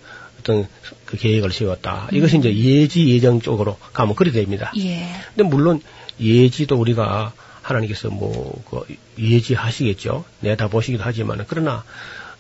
어떤 0.47 0.69
그 1.05 1.17
계획을 1.17 1.51
세웠다. 1.51 2.09
이것이 2.13 2.39
이제 2.39 2.55
예지 2.55 3.09
예정 3.09 3.41
쪽으로 3.41 3.77
가면 3.93 4.15
그리 4.15 4.31
됩니다. 4.31 4.73
예. 4.79 5.09
근데 5.35 5.49
물론 5.49 5.83
예지도 6.21 6.77
우리가 6.77 7.33
하나님께서 7.63 8.09
뭐 8.11 8.63
그 8.71 8.85
예지하시겠죠. 9.19 10.25
내다보시기도 10.41 11.03
하지만 11.05 11.45
그러나 11.49 11.85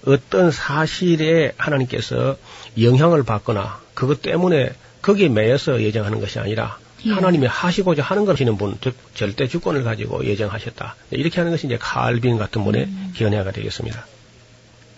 어떤 0.06 0.52
사실에 0.52 1.52
하나님께서 1.56 2.36
영향을 2.80 3.24
받거나 3.24 3.80
그것 3.94 4.22
때문에 4.22 4.72
거기에 5.02 5.28
매여서 5.28 5.82
예정하는 5.82 6.20
것이 6.20 6.38
아니라 6.38 6.78
예. 7.06 7.10
하나님이 7.10 7.46
하시고자 7.46 8.02
하는 8.02 8.24
것이는 8.24 8.56
분, 8.56 8.76
즉 8.80 8.94
절대 9.14 9.48
주권을 9.48 9.82
가지고 9.82 10.24
예정하셨다. 10.24 10.94
이렇게 11.10 11.40
하는 11.40 11.50
것이 11.50 11.66
이제 11.66 11.76
칼빈 11.76 12.38
같은 12.38 12.62
분의 12.64 12.84
음. 12.84 13.12
견해가 13.16 13.50
되겠습니다. 13.50 14.06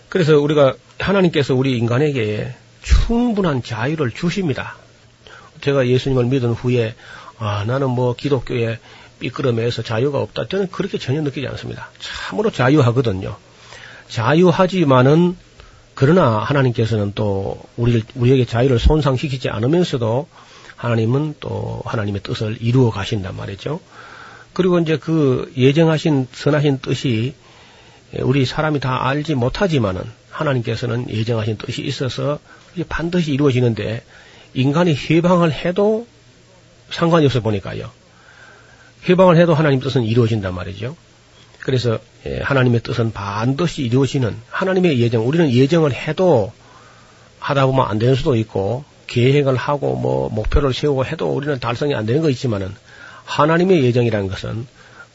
그래서 0.08 0.38
우리가 0.38 0.74
하나님께서 0.98 1.54
우리 1.54 1.76
인간에게 1.76 2.54
충분한 2.88 3.62
자유를 3.62 4.10
주십니다. 4.12 4.76
제가 5.60 5.86
예수님을 5.86 6.24
믿은 6.26 6.52
후에 6.52 6.94
아 7.38 7.64
나는 7.66 7.90
뭐 7.90 8.14
기독교에 8.14 8.78
삐끄러매서 9.20 9.82
자유가 9.82 10.20
없다. 10.20 10.48
저는 10.48 10.70
그렇게 10.70 10.98
전혀 10.98 11.20
느끼지 11.20 11.46
않습니다. 11.48 11.90
참으로 11.98 12.50
자유하거든요. 12.50 13.36
자유하지만은 14.08 15.36
그러나 15.94 16.38
하나님께서는 16.38 17.12
또 17.14 17.60
우리 17.76 18.04
우리에게 18.14 18.44
자유를 18.44 18.78
손상시키지 18.78 19.48
않으면서도 19.50 20.28
하나님은 20.76 21.34
또 21.40 21.82
하나님의 21.84 22.22
뜻을 22.22 22.58
이루어 22.60 22.90
가신단 22.90 23.36
말이죠. 23.36 23.80
그리고 24.52 24.78
이제 24.78 24.96
그 24.96 25.52
예정하신 25.56 26.28
선하신 26.32 26.78
뜻이 26.80 27.34
예, 28.16 28.22
우리 28.22 28.46
사람이 28.46 28.80
다 28.80 29.06
알지 29.06 29.34
못하지만은 29.34 30.02
하나님께서는 30.30 31.10
예정하신 31.10 31.58
뜻이 31.58 31.82
있어서 31.82 32.38
반드시 32.88 33.32
이루어지는데 33.32 34.02
인간이 34.54 34.94
해방을 34.94 35.52
해도 35.52 36.06
상관이 36.90 37.26
없어 37.26 37.40
보니까요. 37.40 37.90
해방을 39.08 39.36
해도 39.36 39.54
하나님 39.54 39.80
뜻은 39.80 40.04
이루어진단 40.04 40.54
말이죠. 40.54 40.96
그래서 41.60 41.98
예, 42.26 42.40
하나님의 42.40 42.80
뜻은 42.80 43.12
반드시 43.12 43.82
이루어지는 43.82 44.36
하나님의 44.50 44.98
예정. 45.00 45.26
우리는 45.26 45.50
예정을 45.50 45.92
해도 45.92 46.52
하다 47.40 47.66
보면 47.66 47.86
안 47.86 47.98
되는 47.98 48.14
수도 48.14 48.36
있고 48.36 48.84
계획을 49.06 49.56
하고 49.56 49.96
뭐 49.96 50.28
목표를 50.28 50.72
세우고 50.72 51.04
해도 51.04 51.30
우리는 51.30 51.58
달성이 51.60 51.94
안 51.94 52.06
되는 52.06 52.22
거 52.22 52.30
있지만은 52.30 52.74
하나님의 53.24 53.82
예정이라는 53.84 54.28
것은 54.28 54.66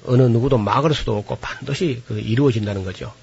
어느 0.05 0.21
누구도 0.23 0.57
막을 0.57 0.93
수도 0.93 1.17
없고 1.17 1.37
반드시 1.41 2.01
그 2.07 2.19
이루어진다는 2.19 2.83
거죠. 2.83 3.13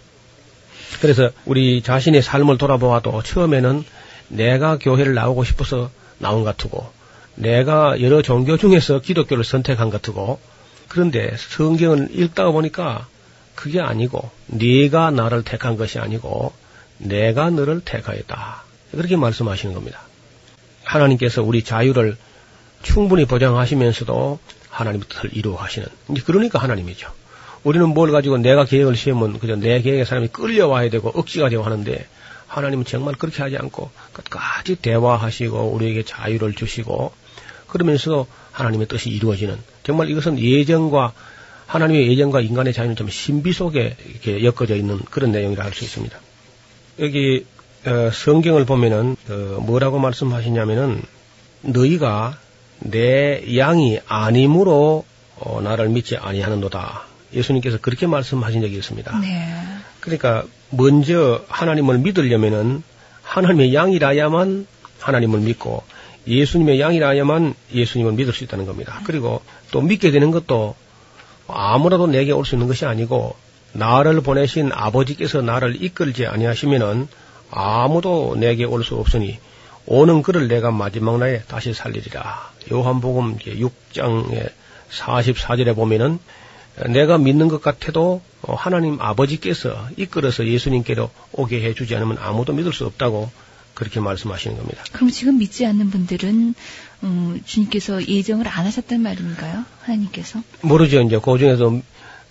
그래서 1.01 1.31
우리 1.45 1.83
자신의 1.83 2.23
삶을 2.23 2.59
돌아보아도 2.59 3.23
처음에는 3.23 3.85
내가 4.31 4.79
교회를 4.79 5.15
나오고 5.15 5.45
싶어서 5.45 5.91
나온 6.19 6.45
것 6.45 6.57
같고 6.57 6.91
내가 7.35 8.01
여러 8.01 8.23
종교 8.23 8.57
중에서 8.57 9.01
기독교를 9.01 9.45
선택한 9.45 9.91
것 9.91 10.01
같고 10.03 10.41
그런데 10.89 11.35
성경을 11.37 12.09
읽다가 12.13 12.51
보니까 12.51 13.07
그게 13.55 13.81
아니고 13.81 14.31
네가 14.47 15.11
나를 15.11 15.45
택한 15.45 15.77
것이 15.77 15.99
아니고 15.99 16.53
내가 16.99 17.51
너를 17.51 17.81
택하였다. 17.85 18.63
그렇게 18.93 19.17
말씀하시는 19.17 19.75
겁니다. 19.75 20.01
하나님께서 20.85 21.43
우리 21.43 21.63
자유를 21.63 22.17
충분히 22.83 23.25
보장하시면서도 23.25 24.39
하나님 24.69 25.03
뜻을 25.09 25.31
이루어 25.37 25.57
가시는 25.57 25.89
그러니까 26.25 26.59
하나님이죠. 26.59 27.11
우리는 27.63 27.89
뭘 27.89 28.11
가지고 28.11 28.39
내가 28.39 28.65
계획을 28.65 28.97
세우면 28.97 29.39
그저 29.39 29.57
내 29.57 29.81
계획에 29.83 30.05
사람이 30.05 30.29
끌려와야 30.29 30.89
되고 30.91 31.11
억지가 31.11 31.49
되고 31.51 31.63
하는데 31.63 32.07
하나님은 32.51 32.85
정말 32.85 33.15
그렇게 33.15 33.43
하지 33.43 33.57
않고 33.57 33.91
끝까지 34.13 34.75
대화하시고 34.77 35.71
우리에게 35.71 36.03
자유를 36.03 36.55
주시고 36.55 37.13
그러면서 37.69 38.27
하나님의 38.51 38.89
뜻이 38.89 39.09
이루어지는 39.09 39.57
정말 39.85 40.11
이것은 40.11 40.39
예정과 40.41 41.13
하나님의 41.67 42.09
예정과 42.11 42.41
인간의 42.41 42.73
자유는 42.73 42.97
좀 42.97 43.09
신비 43.09 43.53
속에 43.53 43.97
이렇게 44.11 44.43
엮어져 44.45 44.75
있는 44.75 44.99
그런 45.11 45.31
내용이라 45.31 45.65
할 45.65 45.73
수 45.73 45.85
있습니다. 45.85 46.19
여기 46.99 47.47
어, 47.87 48.11
성경을 48.13 48.65
보면은 48.67 49.17
어, 49.29 49.33
뭐라고 49.61 50.01
말씀하시냐면은 50.01 51.03
너희가 51.63 52.37
내 52.81 53.57
양이 53.57 54.01
아님으로 54.09 55.05
어, 55.37 55.61
나를 55.63 55.89
믿지 55.89 56.17
아니하는도다. 56.17 57.05
예수님께서 57.33 57.79
그렇게 57.79 58.09
말씀하신 58.09 58.61
적이 58.63 58.77
있습니다. 58.79 59.21
네. 59.21 59.55
그러니까 60.01 60.45
먼저 60.71 61.43
하나님을 61.49 61.99
믿으려면은 61.99 62.83
하나님의 63.23 63.75
양이라야만 63.75 64.67
하나님을 64.99 65.41
믿고 65.41 65.83
예수님의 66.27 66.81
양이라야만 66.81 67.55
예수님을 67.73 68.13
믿을 68.13 68.33
수 68.33 68.45
있다는 68.45 68.67
겁니다. 68.67 69.01
그리고 69.05 69.43
또 69.71 69.81
믿게 69.81 70.11
되는 70.11 70.31
것도 70.31 70.75
아무라도 71.49 72.07
내게 72.07 72.33
올 72.33 72.45
수 72.45 72.55
있는 72.55 72.67
것이 72.69 72.85
아니고 72.87 73.35
나를 73.73 74.21
보내신 74.21 74.71
아버지께서 74.73 75.43
나를 75.43 75.83
이끌지 75.83 76.27
아니하시면은 76.27 77.09
아무도 77.51 78.37
내게 78.37 78.65
올 78.65 78.85
수 78.85 78.97
없으니 78.97 79.39
오는 79.87 80.23
그를 80.23 80.47
내가 80.49 80.71
마지막 80.71 81.19
날에 81.19 81.43
다시 81.49 81.73
살리리라. 81.73 82.51
요한복음 82.71 83.39
6장의 83.39 84.51
44절에 84.91 85.75
보면은 85.75 86.19
내가 86.89 87.19
믿는 87.19 87.49
것 87.49 87.61
같아도 87.61 88.23
하나님 88.43 89.01
아버지께서 89.01 89.89
이끌어서 89.97 90.47
예수님께로 90.47 91.11
오게 91.33 91.63
해주지 91.63 91.95
않으면 91.97 92.19
아무도 92.21 92.53
믿을 92.53 92.73
수 92.73 92.87
없다고 92.87 93.31
그렇게 93.75 94.01
말씀하시는 94.01 94.57
겁니다. 94.57 94.85
그럼 94.93 95.11
지금 95.11 95.39
믿지 95.39 95.65
않는 95.67 95.91
분들은 95.91 96.55
음, 97.03 97.41
주님께서 97.45 98.07
예정을 98.07 98.47
안 98.49 98.67
하셨단 98.67 99.01
말인가요? 99.01 99.65
하나님께서? 99.83 100.43
모르죠. 100.63 101.01
이제 101.01 101.19
그 101.23 101.39
중에서 101.39 101.81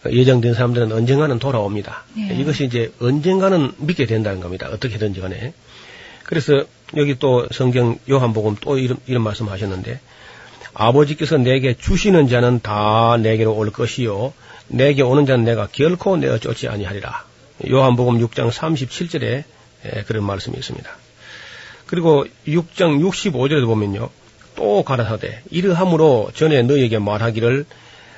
예정된 0.09 0.53
사람들은 0.53 0.91
언젠가는 0.91 1.39
돌아옵니다. 1.39 2.05
네. 2.15 2.37
이것이 2.39 2.65
이제 2.65 2.93
언젠가는 2.99 3.71
믿게 3.77 4.05
된다는 4.05 4.39
겁니다. 4.39 4.69
어떻게든지 4.71 5.19
간에. 5.21 5.53
그래서 6.23 6.63
여기 6.95 7.17
또 7.17 7.47
성경 7.51 7.97
요한복음 8.09 8.57
또 8.61 8.77
이런, 8.77 8.97
이런 9.07 9.23
말씀 9.23 9.49
하셨는데 9.49 9.99
아버지께서 10.79 11.37
내게 11.37 11.73
주시는 11.73 12.29
자는 12.29 12.61
다 12.61 13.17
내게로 13.17 13.53
올 13.53 13.69
것이요 13.69 14.31
내게 14.69 15.01
오는 15.01 15.25
자는 15.25 15.43
내가 15.43 15.67
결코 15.69 16.15
내어 16.15 16.37
쫓지 16.37 16.69
아니하리라. 16.69 17.25
요한복음 17.69 18.19
6장 18.19 18.49
37절에 18.49 19.43
그런 20.07 20.23
말씀이 20.23 20.57
있습니다. 20.57 20.89
그리고 21.85 22.25
6장 22.47 23.01
65절에도 23.01 23.65
보면요. 23.65 24.09
또 24.55 24.83
가라사대 24.83 25.41
이러함으로 25.51 26.31
전에 26.33 26.61
너에게 26.61 26.97
말하기를 26.97 27.65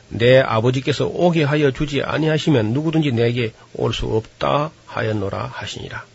내 0.09 0.39
아버지께서 0.39 1.07
오게 1.07 1.43
하여 1.43 1.71
주지 1.71 2.03
아니하시면 2.03 2.73
누구든지 2.73 3.11
내게 3.11 3.53
올 3.73 3.91
수 3.91 4.05
없다 4.05 4.69
하였노라 4.85 5.49
하시니라. 5.51 6.05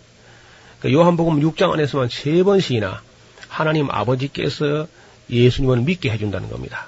그 0.78 0.92
요한복음 0.92 1.40
6장 1.40 1.72
안에서만 1.72 2.08
세 2.08 2.44
번씩이나 2.44 3.02
하나님 3.48 3.90
아버지께서 3.90 4.86
예수님을 5.30 5.80
믿게 5.80 6.10
해준다는 6.10 6.48
겁니다. 6.48 6.86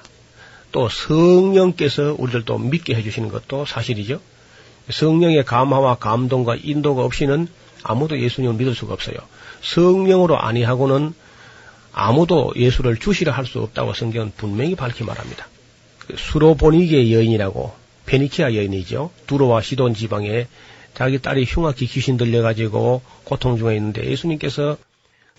또 0.71 0.87
성령께서 0.89 2.15
우리를 2.17 2.45
또 2.45 2.57
믿게 2.57 2.95
해주시는 2.95 3.29
것도 3.29 3.65
사실이죠. 3.65 4.21
성령의 4.89 5.45
감화와 5.45 5.95
감동과 5.95 6.57
인도가 6.61 7.03
없이는 7.03 7.47
아무도 7.83 8.19
예수님을 8.19 8.55
믿을 8.55 8.75
수가 8.75 8.93
없어요. 8.93 9.17
성령으로 9.61 10.39
아니하고는 10.39 11.13
아무도 11.91 12.53
예수를 12.55 12.97
주시라 12.97 13.33
할 13.33 13.45
수 13.45 13.59
없다고 13.59 13.93
성경은 13.93 14.33
분명히 14.37 14.75
밝히 14.75 15.03
말합니다. 15.03 15.47
그 15.99 16.15
수로보니게 16.17 17.11
여인이라고 17.11 17.73
페니키아 18.05 18.53
여인이죠. 18.55 19.11
두로와 19.27 19.61
시돈 19.61 19.93
지방에 19.93 20.47
자기 20.93 21.19
딸이 21.19 21.45
흉악히 21.45 21.85
귀신 21.85 22.17
들려가지고 22.17 23.01
고통 23.23 23.57
중에 23.57 23.75
있는데 23.75 24.09
예수님께서 24.09 24.77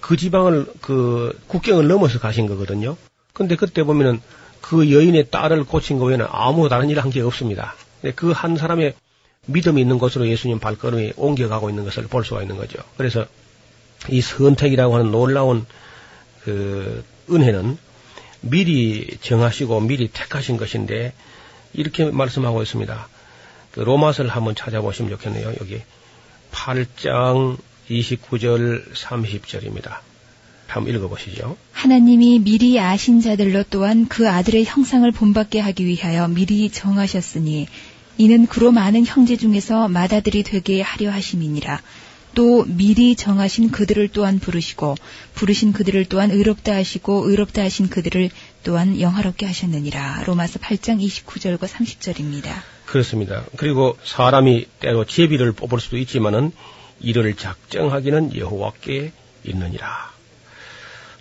그 0.01 0.17
지방을 0.17 0.67
그 0.81 1.39
국경을 1.47 1.89
넘어서 1.89 2.19
가신 2.19 2.47
거거든요. 2.47 2.97
근데 3.33 3.57
그때 3.57 3.83
보면은 3.83 4.21
그 4.61 4.93
여인의 4.93 5.31
딸을 5.31 5.65
고친 5.65 5.99
거 5.99 6.07
외에는 6.07 6.27
아무 6.31 6.69
다른 6.69 6.91
일 6.91 6.99
한 6.99 7.11
게 7.11 7.21
없습니다. 7.23 7.75
그 8.17 8.33
한 8.33 8.57
사람의 8.57 8.95
믿음이 9.47 9.81
있는 9.81 9.99
곳으로 9.99 10.29
예수님 10.29 10.59
발걸음이 10.59 11.15
옮겨가고 11.17 11.71
있는 11.71 11.85
것을 11.85 12.05
볼 12.05 12.25
수가 12.25 12.43
있는 12.43 12.57
거죠. 12.57 12.79
그래서 12.97 13.27
이 14.09 14.21
선택이라고 14.21 14.95
하는 14.95 15.11
놀라운 15.11 15.67
그 16.45 17.05
은혜는 17.31 17.79
미리 18.43 19.19
정하시고 19.21 19.81
미리 19.81 20.09
택하신 20.09 20.57
것인데 20.57 21.13
이렇게 21.73 22.05
말씀하고 22.11 22.63
있습니다. 22.63 23.09
그 23.73 23.81
로마서를 23.81 24.31
한번 24.31 24.55
찾아보시면 24.55 25.11
좋겠네요. 25.13 25.53
여기 25.61 25.81
8장 26.53 27.57
29절 27.91 28.93
30절입니다. 28.93 29.99
한번 30.67 30.95
읽어보시죠. 30.95 31.57
하나님이 31.73 32.39
미리 32.41 32.79
아신 32.79 33.21
자들로 33.21 33.65
또한 33.71 34.07
그 34.07 34.31
아들의 34.31 34.65
형상을 34.65 35.11
본받게 35.11 35.59
하기 35.59 35.85
위하여 35.85 36.29
미리 36.29 36.71
정하셨으니 36.71 37.67
이는 38.19 38.47
그로 38.47 38.71
많은 38.71 39.05
형제 39.05 39.37
중에서 39.37 39.89
맏아들이 39.89 40.43
되게 40.45 40.81
하려 40.81 41.11
하심이니라. 41.11 41.81
또 42.35 42.65
미리 42.65 43.17
정하신 43.17 43.73
그들을 43.73 44.09
또한 44.09 44.39
부르시고 44.39 44.95
부르신 45.35 45.73
그들을 45.73 46.05
또한 46.05 46.31
의롭다 46.31 46.75
하시고 46.75 47.29
의롭다 47.29 47.63
하신 47.63 47.89
그들을 47.89 48.31
또한 48.63 49.01
영화롭게 49.01 49.47
하셨느니라. 49.47 50.23
로마서 50.27 50.61
8장 50.61 51.05
29절과 51.05 51.63
30절입니다. 51.63 52.51
그렇습니다. 52.87 53.45
그리고 53.57 53.97
사람이 54.05 54.67
때로 54.79 55.05
제비를 55.05 55.53
뽑을 55.53 55.81
수도 55.81 55.97
있지만은 55.97 56.53
이를 57.01 57.35
작정하기는 57.35 58.37
여호와께 58.37 59.13
있느니라. 59.45 60.11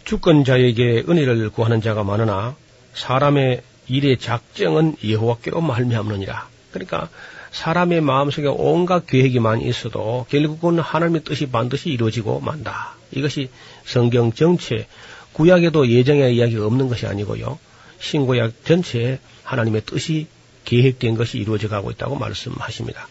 주권자에게 0.06 1.06
은혜를 1.08 1.50
구하는 1.50 1.82
자가 1.82 2.04
많으나 2.04 2.56
사람의 2.94 3.62
일의 3.88 4.18
작정은 4.18 4.96
여호와께로 5.08 5.62
말미암느니라. 5.62 6.48
그러니까 6.72 7.10
사람의 7.52 8.02
마음속에 8.02 8.48
온갖 8.48 9.08
계획이 9.08 9.40
많이 9.40 9.68
있어도 9.68 10.26
결국은 10.30 10.80
하나님의 10.80 11.24
뜻이 11.24 11.48
반드시 11.48 11.90
이루어지고 11.90 12.40
만다. 12.40 12.96
이것이 13.12 13.50
성경 13.86 14.32
전체 14.32 14.88
구약에도 15.34 15.88
예정의 15.88 16.36
이야기가 16.36 16.66
없는 16.66 16.90
것이 16.90 17.08
아니고요. 17.08 17.58
신구약 18.00 18.66
전체에 18.66 19.20
하나님의 19.44 19.82
뜻이 19.86 20.28
계획된 20.70 21.16
것이 21.16 21.40
이루어져 21.40 21.68
가고 21.68 21.90
있다고 21.90 22.16
말씀하십니다. 22.16 23.08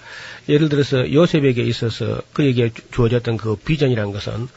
예를 0.48 0.68
들어서 0.68 1.12
요셉에게 1.12 1.62
있어서 1.64 2.22
그에게 2.32 2.70
주어졌던 2.92 3.36
그 3.36 3.56
비전이라는 3.56 4.12
것은 4.12 4.48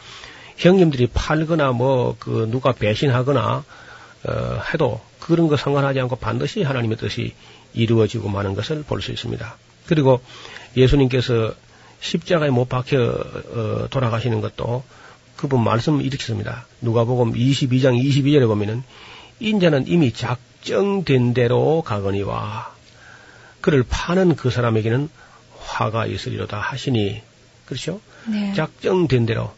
형님들이 0.58 1.08
팔거나 1.12 1.72
뭐 1.72 2.16
그 2.20 2.48
누가 2.52 2.72
배신하거나 2.72 3.64
어, 4.24 4.62
해도 4.72 5.02
그런 5.20 5.48
거 5.48 5.58
상관하지 5.58 6.00
않고 6.02 6.18
반드시 6.18 6.62
하나님의 6.62 6.98
뜻이 6.98 7.34
이루어지고 7.74 8.30
마는 8.30 8.54
것을 8.54 8.84
볼 8.84 9.02
수 9.02 9.12
있습니다. 9.12 9.58
그리고 9.88 10.22
예수님께서 10.78 11.54
십자가에 12.00 12.50
못 12.52 12.70
박혀 12.70 13.02
어, 13.02 13.88
돌아가시는 13.90 14.42
것도 14.42 14.84
그분 15.36 15.64
말씀 15.64 16.02
일으켰습니다. 16.02 16.68
누가복음 16.82 17.34
22장 17.34 17.98
22절에 18.00 18.46
보면은 18.46 18.84
인자는 19.40 19.88
이미 19.88 20.14
작정된 20.14 21.34
대로 21.34 21.82
가거니와 21.82 22.71
그를 23.62 23.84
파는 23.88 24.36
그 24.36 24.50
사람에게는 24.50 25.10
화가 25.60 26.06
있으리로다 26.08 26.60
하시니 26.60 27.21
그렇죠? 27.65 28.02
네. 28.28 28.54
작정된 28.54 29.26
대로 29.26 29.52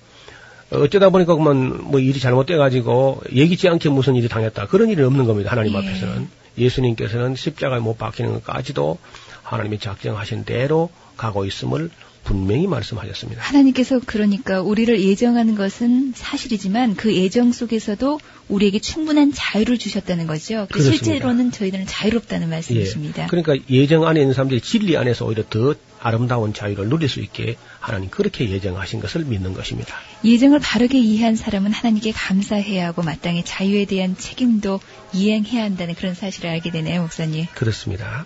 어쩌다 0.71 1.09
보니까 1.09 1.35
그만 1.35 1.83
뭐 1.83 1.99
일이 1.99 2.19
잘못돼 2.19 2.57
가지고 2.57 3.21
예기치 3.31 3.67
않게 3.67 3.89
무슨 3.89 4.15
일이 4.15 4.27
당했다 4.27 4.67
그런 4.67 4.89
일은 4.89 5.05
없는 5.05 5.25
겁니다 5.25 5.51
하나님 5.51 5.73
예. 5.73 5.77
앞에서는 5.77 6.29
예수님께서는 6.57 7.35
십자가에 7.35 7.79
못 7.79 7.97
박히는 7.97 8.33
것까지도 8.33 8.97
하나님이 9.43 9.79
작정하신 9.79 10.45
대로 10.45 10.89
가고 11.17 11.45
있음을 11.45 11.89
분명히 12.23 12.67
말씀하셨습니다. 12.67 13.41
하나님께서 13.41 13.99
그러니까 14.05 14.61
우리를 14.61 15.01
예정하는 15.01 15.55
것은 15.55 16.13
사실이지만 16.15 16.95
그 16.95 17.15
예정 17.15 17.51
속에서도 17.51 18.19
우리에게 18.49 18.79
충분한 18.79 19.31
자유를 19.33 19.77
주셨다는 19.77 20.27
거죠. 20.27 20.67
실제로는 20.73 21.51
저희들은 21.51 21.85
자유롭다는 21.85 22.49
말씀이십니다. 22.49 23.23
예. 23.23 23.27
그러니까 23.27 23.55
예정 23.69 24.07
안에 24.07 24.21
있는 24.21 24.33
사람들이 24.33 24.61
진리 24.61 24.97
안에서 24.97 25.25
오히려 25.25 25.43
더 25.49 25.75
아름다운 25.99 26.53
자유를 26.53 26.89
누릴 26.89 27.07
수 27.07 27.21
있게 27.21 27.55
하나님 27.79 28.09
그렇게 28.09 28.49
예정하신 28.49 28.99
것을 28.99 29.23
믿는 29.23 29.53
것입니다. 29.53 29.95
예정을 30.25 30.59
바르게 30.59 30.99
이해한 30.99 31.35
사람은 31.37 31.71
하나님께 31.71 32.11
감사해야 32.11 32.87
하고 32.87 33.03
마땅히 33.03 33.43
자유에 33.45 33.85
대한 33.85 34.17
책임도 34.17 34.81
이행해야 35.13 35.63
한다는 35.63 35.95
그런 35.95 36.13
사실을 36.13 36.49
알게 36.49 36.71
되네요, 36.71 37.01
목사님. 37.01 37.45
그렇습니다. 37.53 38.25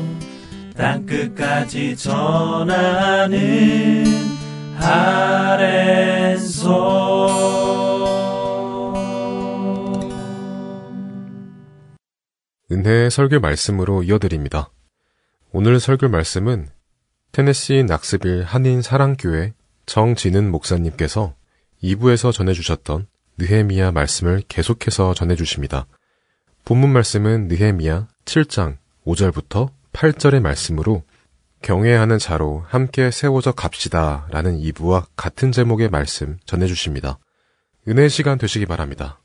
땅끝까지 0.81 1.95
전하는 1.95 3.39
아랜소 4.79 6.71
은혜의 12.71 13.11
설교 13.11 13.39
말씀으로 13.41 14.01
이어드립니다. 14.01 14.71
오늘 15.51 15.79
설교 15.79 16.09
말씀은 16.09 16.67
테네시 17.31 17.83
낙스빌 17.83 18.41
한인 18.43 18.81
사랑교회 18.81 19.53
정진은 19.85 20.49
목사님께서 20.49 21.35
2부에서 21.83 22.33
전해주셨던 22.33 23.05
느헤미야 23.37 23.91
말씀을 23.91 24.41
계속해서 24.47 25.13
전해주십니다. 25.13 25.85
본문 26.65 26.89
말씀은 26.89 27.49
느헤미야 27.49 28.07
7장 28.25 28.77
5절부터 29.05 29.69
8절의 29.93 30.41
말씀으로 30.41 31.03
경외하는 31.61 32.17
자로 32.17 32.63
함께 32.67 33.11
세워져 33.11 33.51
갑시다 33.51 34.27
라는 34.31 34.59
2부와 34.59 35.05
같은 35.15 35.51
제목의 35.51 35.89
말씀 35.89 36.37
전해주십니다. 36.45 37.19
은혜 37.87 38.09
시간 38.09 38.37
되시기 38.37 38.65
바랍니다. 38.65 39.21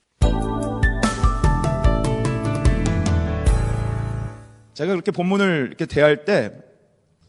제가 4.75 4.93
그렇게 4.93 5.11
본문을 5.11 5.67
이렇게 5.69 5.87
대할 5.87 6.27
때 6.27 6.53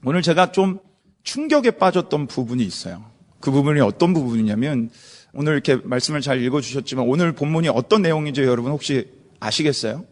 오늘 0.04 0.22
제가 0.22 0.52
좀 0.52 0.80
충격에 1.24 1.72
빠졌던 1.72 2.28
부분이 2.28 2.64
있어요. 2.64 3.06
그 3.40 3.52
부분이 3.52 3.80
어떤 3.80 4.14
부분이냐면 4.14 4.90
오늘 5.34 5.54
이렇게 5.54 5.76
말씀을 5.76 6.20
잘 6.20 6.42
읽어주셨지만 6.42 7.06
오늘 7.08 7.32
본문이 7.32 7.70
어떤 7.70 8.02
내용인지 8.02 8.42
여러분 8.42 8.72
혹시 8.72 9.10
아시겠어요? 9.40 10.04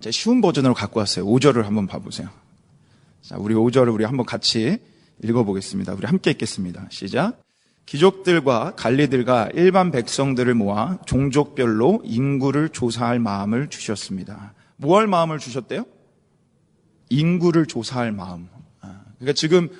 제가 0.00 0.10
쉬운 0.10 0.42
버전으로 0.42 0.74
갖고 0.74 1.00
왔어요. 1.00 1.24
5절을 1.24 1.62
한번 1.62 1.86
봐보세요. 1.86 2.28
자, 3.24 3.36
우리 3.38 3.54
5절을 3.54 3.90
우리 3.94 4.04
한번 4.04 4.26
같이 4.26 4.76
읽어보겠습니다. 5.22 5.94
우리 5.94 6.04
함께 6.04 6.32
읽겠습니다. 6.32 6.88
시작. 6.90 7.40
귀족들과 7.86 8.74
관리들과 8.76 9.48
일반 9.54 9.90
백성들을 9.90 10.52
모아 10.52 10.98
종족별로 11.06 12.02
인구를 12.04 12.68
조사할 12.68 13.18
마음을 13.20 13.70
주셨습니다. 13.70 14.52
뭐 14.76 14.98
할 14.98 15.06
마음을 15.06 15.38
주셨대요? 15.38 15.86
인구를 17.08 17.64
조사할 17.64 18.12
마음. 18.12 18.46
아, 18.82 19.04
그러니까 19.18 19.32
지금 19.32 19.70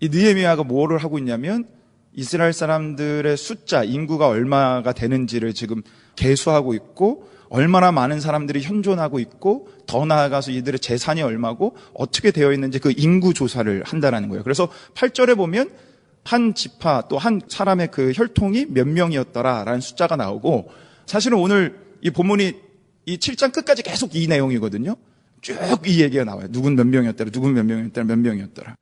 이 0.00 0.08
느헤미야가 0.08 0.64
뭐를 0.64 0.96
하고 0.96 1.18
있냐면 1.18 1.68
이스라엘 2.14 2.54
사람들의 2.54 3.36
숫자, 3.36 3.84
인구가 3.84 4.28
얼마가 4.28 4.94
되는지를 4.94 5.52
지금 5.52 5.82
계수하고 6.16 6.72
있고 6.72 7.28
얼마나 7.50 7.92
많은 7.92 8.20
사람들이 8.20 8.62
현존하고 8.62 9.18
있고 9.18 9.68
더 9.86 10.06
나아가서 10.06 10.52
이들의 10.52 10.80
재산이 10.80 11.20
얼마고 11.20 11.76
어떻게 11.92 12.30
되어 12.30 12.52
있는지 12.52 12.78
그 12.78 12.94
인구 12.96 13.34
조사를 13.34 13.82
한다라는 13.84 14.28
거예요. 14.28 14.42
그래서 14.44 14.68
8절에 14.94 15.36
보면 15.36 15.70
한 16.24 16.54
지파 16.54 17.08
또 17.08 17.18
한 17.18 17.40
사람의 17.48 17.88
그 17.90 18.12
혈통이 18.14 18.66
몇 18.68 18.86
명이었더라라는 18.86 19.80
숫자가 19.80 20.16
나오고 20.16 20.70
사실은 21.06 21.38
오늘 21.38 21.78
이 22.02 22.10
본문이 22.10 22.54
이 23.06 23.16
7장 23.18 23.52
끝까지 23.52 23.82
계속 23.82 24.14
이 24.14 24.26
내용이거든요. 24.28 24.94
쭉 25.40 25.56
이 25.86 26.02
얘기가 26.02 26.24
나와요. 26.24 26.46
누군 26.50 26.76
몇 26.76 26.86
명이었더라, 26.86 27.30
누군 27.30 27.54
몇 27.54 27.64
명이었더라, 27.64 28.06
몇 28.06 28.18
명이었더라. 28.18 28.76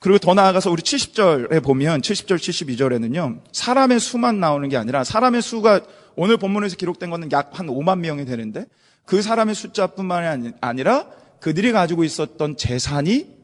그리고 0.00 0.18
더 0.18 0.34
나아가서 0.34 0.70
우리 0.70 0.82
70절에 0.82 1.62
보면 1.62 2.00
70절, 2.00 2.36
72절에는요. 2.36 3.40
사람의 3.52 4.00
수만 4.00 4.38
나오는 4.38 4.68
게 4.68 4.76
아니라 4.76 5.02
사람의 5.02 5.42
수가 5.42 5.80
오늘 6.16 6.36
본문에서 6.36 6.76
기록된 6.76 7.10
거는 7.10 7.32
약한 7.32 7.66
5만 7.66 7.98
명이 8.00 8.24
되는데 8.24 8.66
그 9.04 9.22
사람의 9.22 9.54
숫자뿐만이 9.54 10.52
아니라 10.60 11.08
그들이 11.40 11.72
가지고 11.72 12.04
있었던 12.04 12.56
재산이 12.56 13.34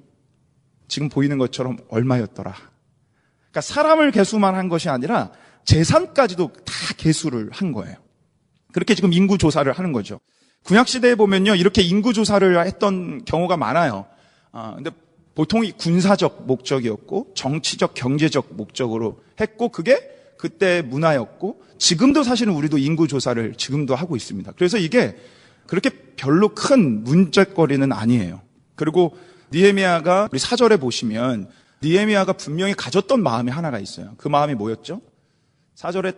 지금 0.89 1.09
보이는 1.09 1.39
것처럼 1.39 1.79
얼마였더라. 1.89 2.53
그러니까 2.53 3.61
사람을 3.61 4.11
개수만 4.11 4.55
한 4.55 4.69
것이 4.69 4.89
아니라 4.89 5.33
재산까지도 5.65 6.53
다 6.65 6.73
개수를 6.97 7.51
한 7.53 7.73
거예요. 7.73 7.97
그렇게 8.73 8.95
지금 8.95 9.13
인구 9.13 9.39
조사를 9.39 9.71
하는 9.71 9.93
거죠. 9.93 10.21
구약 10.65 10.89
시대에 10.89 11.15
보면요, 11.15 11.55
이렇게 11.55 11.83
인구 11.83 12.13
조사를 12.13 12.67
했던 12.67 13.25
경우가 13.25 13.57
많아요. 13.57 14.07
아, 14.53 14.75
근데 14.75 14.91
보통 15.35 15.65
이 15.65 15.73
군사적 15.73 16.47
목적이었고 16.47 17.33
정치적 17.35 17.95
경제적 17.95 18.49
목적으로 18.51 19.23
했고 19.41 19.69
그게 19.71 20.20
그때 20.41 20.81
문화였고 20.81 21.63
지금도 21.77 22.23
사실은 22.23 22.55
우리도 22.55 22.79
인구 22.79 23.07
조사를 23.07 23.57
지금도 23.57 23.95
하고 23.95 24.17
있습니다. 24.17 24.53
그래서 24.53 24.79
이게 24.79 25.15
그렇게 25.67 25.91
별로 26.17 26.55
큰 26.55 27.05
문제거리는 27.05 27.93
아니에요. 27.93 28.41
그리고 28.75 29.19
니에미아가 29.53 30.31
우리 30.33 30.39
사절에 30.39 30.79
보시면 30.79 31.51
니에미아가 31.83 32.33
분명히 32.33 32.73
가졌던 32.73 33.23
마음이 33.23 33.51
하나가 33.51 33.79
있어요. 33.79 34.15
그 34.17 34.29
마음이 34.29 34.55
뭐였죠? 34.55 35.03
사절에 35.75 36.13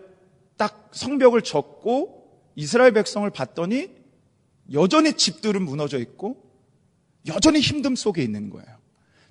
딱 0.55 0.89
성벽을 0.93 1.41
졌고 1.41 2.23
이스라엘 2.55 2.93
백성을 2.93 3.29
봤더니 3.29 3.89
여전히 4.71 5.17
집들은 5.17 5.63
무너져 5.63 5.99
있고 5.99 6.37
여전히 7.27 7.59
힘듦 7.59 7.97
속에 7.97 8.23
있는 8.23 8.49
거예요. 8.49 8.67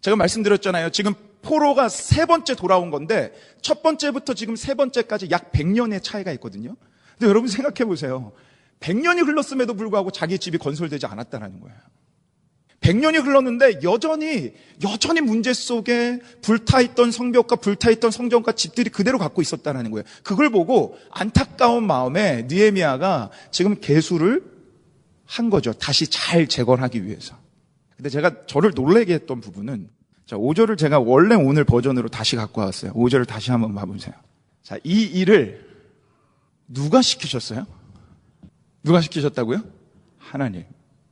제가 0.02 0.16
말씀드렸잖아요. 0.16 0.90
지금 0.90 1.14
포로가 1.42 1.88
세 1.88 2.24
번째 2.24 2.54
돌아온 2.54 2.90
건데 2.90 3.32
첫 3.60 3.82
번째부터 3.82 4.34
지금 4.34 4.56
세 4.56 4.74
번째까지 4.74 5.28
약 5.30 5.52
100년의 5.52 6.02
차이가 6.02 6.32
있거든요. 6.32 6.76
근데 7.18 7.28
여러분 7.28 7.48
생각해 7.48 7.84
보세요. 7.84 8.32
100년이 8.80 9.26
흘렀음에도 9.26 9.74
불구하고 9.74 10.10
자기 10.10 10.38
집이 10.38 10.58
건설되지 10.58 11.06
않았다는 11.06 11.60
거예요. 11.60 11.76
100년이 12.80 13.24
흘렀는데 13.24 13.80
여전히 13.84 14.54
여전히 14.82 15.20
문제 15.20 15.52
속에 15.52 16.20
불타있던 16.42 17.12
성벽과 17.12 17.56
불타있던 17.56 18.10
성전과 18.10 18.52
집들이 18.52 18.90
그대로 18.90 19.18
갖고 19.18 19.40
있었다는 19.40 19.90
거예요. 19.92 20.04
그걸 20.24 20.50
보고 20.50 20.96
안타까운 21.10 21.86
마음에 21.86 22.42
니에미아가 22.48 23.30
지금 23.52 23.76
개수를 23.80 24.42
한 25.24 25.48
거죠. 25.48 25.72
다시 25.72 26.08
잘 26.08 26.48
재건하기 26.48 27.06
위해서. 27.06 27.36
근데 27.96 28.10
제가 28.10 28.46
저를 28.46 28.72
놀래게 28.74 29.14
했던 29.14 29.40
부분은 29.40 29.88
자, 30.26 30.36
5절을 30.36 30.78
제가 30.78 31.00
원래 31.00 31.34
오늘 31.34 31.64
버전으로 31.64 32.08
다시 32.08 32.36
갖고 32.36 32.60
왔어요. 32.60 32.92
5절을 32.92 33.26
다시 33.26 33.50
한번 33.50 33.74
봐보세요. 33.74 34.14
자, 34.62 34.78
이 34.84 35.02
일을 35.02 35.68
누가 36.68 37.02
시키셨어요? 37.02 37.66
누가 38.82 39.00
시키셨다고요? 39.00 39.62
하나님. 40.18 40.64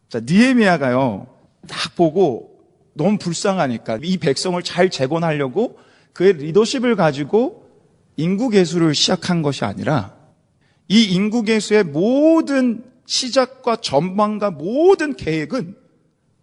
자, 0.09 0.21
니에미아가요. 0.21 1.27
딱 1.69 1.95
보고 1.97 2.51
너무 2.95 3.19
불쌍하니까 3.19 4.01
이 4.03 4.17
백성을 4.17 4.61
잘 4.63 4.91
재건하려고 4.91 5.79
그의 6.13 6.35
리더십을 6.35 6.97
가지고 6.97 7.69
인구 8.17 8.49
개수를 8.49 8.95
시작한 8.95 9.43
것이 9.43 9.65
아니라 9.65 10.17
이 10.89 11.05
인구 11.05 11.43
개수의 11.43 11.85
모든 11.85 12.85
시작과 13.07 13.77
전망과 13.77 14.51
모든 14.51 15.15
계획은 15.15 15.77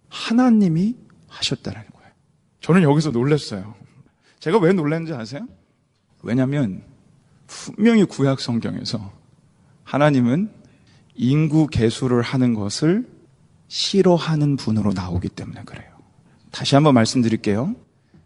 하나님이 0.10 0.96
하셨다는. 1.28 1.87
저는 2.68 2.84
여기서 2.84 3.12
놀랐어요. 3.12 3.76
제가 4.42 4.58
왜 4.58 4.74
놀랐는지 4.74 5.14
아세요? 5.14 5.48
왜냐하면 6.22 6.84
분명히 7.48 8.04
구약 8.04 8.42
성경에서 8.42 9.14
하나님은 9.86 10.52
인구 11.16 11.68
개수를 11.68 12.22
하는 12.22 12.54
것을 12.54 13.08
싫어하는 13.70 14.58
분으로 14.58 14.92
나오기 14.92 15.30
때문에 15.30 15.64
그래요. 15.64 15.90
다시 16.52 16.76
한번 16.76 16.94
말씀드릴게요. 16.96 17.74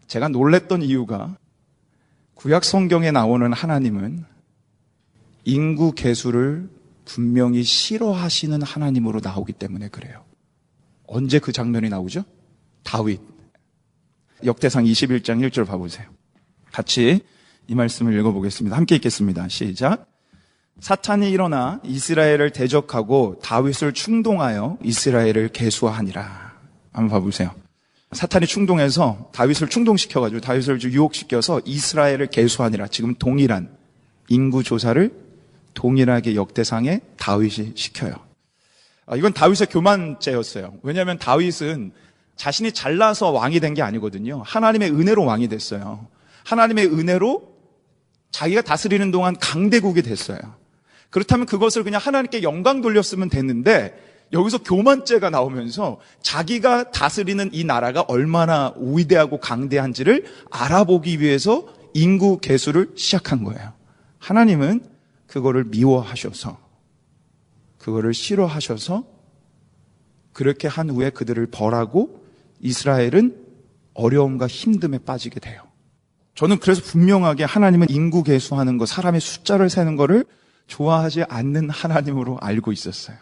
제가 0.08 0.26
놀랬던 0.26 0.82
이유가 0.82 1.36
구약 2.34 2.64
성경에 2.64 3.12
나오는 3.12 3.52
하나님은 3.52 4.24
인구 5.44 5.92
개수를 5.92 6.68
분명히 7.04 7.62
싫어하시는 7.62 8.60
하나님으로 8.60 9.20
나오기 9.22 9.52
때문에 9.52 9.86
그래요. 9.86 10.24
언제 11.06 11.38
그 11.38 11.52
장면이 11.52 11.90
나오죠? 11.90 12.24
다윗. 12.82 13.31
역대상 14.44 14.84
21장 14.84 15.46
1절 15.48 15.66
봐보세요. 15.66 16.06
같이 16.72 17.20
이 17.68 17.74
말씀을 17.74 18.18
읽어보겠습니다. 18.18 18.76
함께 18.76 18.96
읽겠습니다. 18.96 19.48
시작. 19.48 20.06
사탄이 20.80 21.30
일어나 21.30 21.80
이스라엘을 21.84 22.50
대적하고 22.50 23.38
다윗을 23.42 23.92
충동하여 23.92 24.78
이스라엘을 24.82 25.48
개수하니라. 25.48 26.52
한번 26.92 27.08
봐보세요. 27.08 27.54
사탄이 28.12 28.46
충동해서 28.46 29.30
다윗을 29.32 29.68
충동시켜가지고 29.68 30.40
다윗을 30.40 30.82
유혹시켜서 30.82 31.60
이스라엘을 31.64 32.26
개수하니라. 32.26 32.88
지금 32.88 33.14
동일한 33.14 33.74
인구 34.28 34.62
조사를 34.62 35.10
동일하게 35.74 36.34
역대상에 36.34 37.00
다윗이 37.16 37.72
시켜요. 37.74 38.14
아, 39.06 39.16
이건 39.16 39.32
다윗의 39.32 39.68
교만죄였어요. 39.70 40.74
왜냐하면 40.82 41.18
다윗은 41.18 41.92
자신이 42.36 42.72
잘나서 42.72 43.30
왕이 43.30 43.60
된 43.60 43.74
게 43.74 43.82
아니거든요. 43.82 44.42
하나님의 44.44 44.90
은혜로 44.90 45.24
왕이 45.24 45.48
됐어요. 45.48 46.06
하나님의 46.44 46.86
은혜로 46.86 47.52
자기가 48.30 48.62
다스리는 48.62 49.10
동안 49.10 49.36
강대국이 49.38 50.02
됐어요. 50.02 50.38
그렇다면 51.10 51.46
그것을 51.46 51.84
그냥 51.84 52.00
하나님께 52.02 52.42
영광 52.42 52.80
돌렸으면 52.80 53.28
됐는데 53.28 54.10
여기서 54.32 54.62
교만죄가 54.62 55.28
나오면서 55.28 56.00
자기가 56.22 56.90
다스리는 56.90 57.50
이 57.52 57.64
나라가 57.64 58.00
얼마나 58.00 58.72
위대하고 58.78 59.38
강대한지를 59.38 60.24
알아보기 60.50 61.20
위해서 61.20 61.66
인구 61.92 62.38
개수를 62.38 62.92
시작한 62.96 63.44
거예요. 63.44 63.74
하나님은 64.18 64.86
그거를 65.26 65.64
미워하셔서 65.64 66.58
그거를 67.78 68.14
싫어하셔서 68.14 69.04
그렇게 70.32 70.66
한 70.66 70.88
후에 70.88 71.10
그들을 71.10 71.46
벌하고 71.46 72.21
이스라엘은 72.62 73.36
어려움과 73.94 74.46
힘듦에 74.46 75.04
빠지게 75.04 75.40
돼요. 75.40 75.62
저는 76.34 76.58
그래서 76.58 76.80
분명하게 76.82 77.44
하나님은 77.44 77.88
인구 77.90 78.22
개수하는 78.22 78.78
거, 78.78 78.86
사람의 78.86 79.20
숫자를 79.20 79.68
세는 79.68 79.96
거를 79.96 80.24
좋아하지 80.66 81.24
않는 81.24 81.68
하나님으로 81.68 82.38
알고 82.40 82.72
있었어요. 82.72 83.16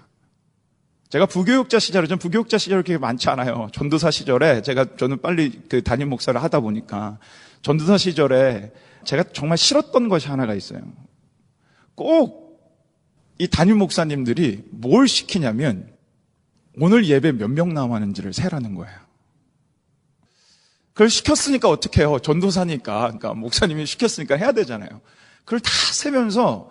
제가 1.09 1.27
부교육자 1.27 1.81
시절에, 1.81 2.07
전 2.07 2.19
부교육자 2.19 2.57
시절이 2.59 2.85
그렇게 2.85 2.99
많지 2.99 3.29
않아요. 3.31 3.69
전도사 3.73 4.13
시절에 4.13 4.63
제가, 4.63 4.97
저는 4.97 5.21
빨리 5.21 5.61
그 5.69 5.83
담임 5.83 6.09
목사를 6.09 6.41
하다 6.41 6.61
보니까 6.61 7.19
전도사 7.63 7.99
시절에 7.99 8.73
제가 9.05 9.25
정말 9.33 9.59
싫었던 9.59 10.09
것이 10.09 10.29
하나가 10.29 10.55
있어요. 10.55 10.81
꼭 11.97 12.51
이 13.41 13.49
담임 13.49 13.79
목사님들이 13.79 14.63
뭘 14.71 15.09
시키냐면 15.09 15.91
오늘 16.79 17.07
예배 17.07 17.33
몇 17.33 17.49
명 17.49 17.73
나왔는지를 17.73 18.35
세라는 18.35 18.75
거예요. 18.75 18.95
그걸 21.01 21.09
시켰으니까 21.09 21.71
어떻게 21.71 22.03
해요? 22.03 22.19
전도사니까. 22.23 23.01
그러니까 23.01 23.33
목사님이 23.33 23.87
시켰으니까 23.87 24.37
해야 24.37 24.53
되잖아요. 24.53 25.01
그걸 25.47 25.61
다 25.61 25.71
세면서 25.95 26.71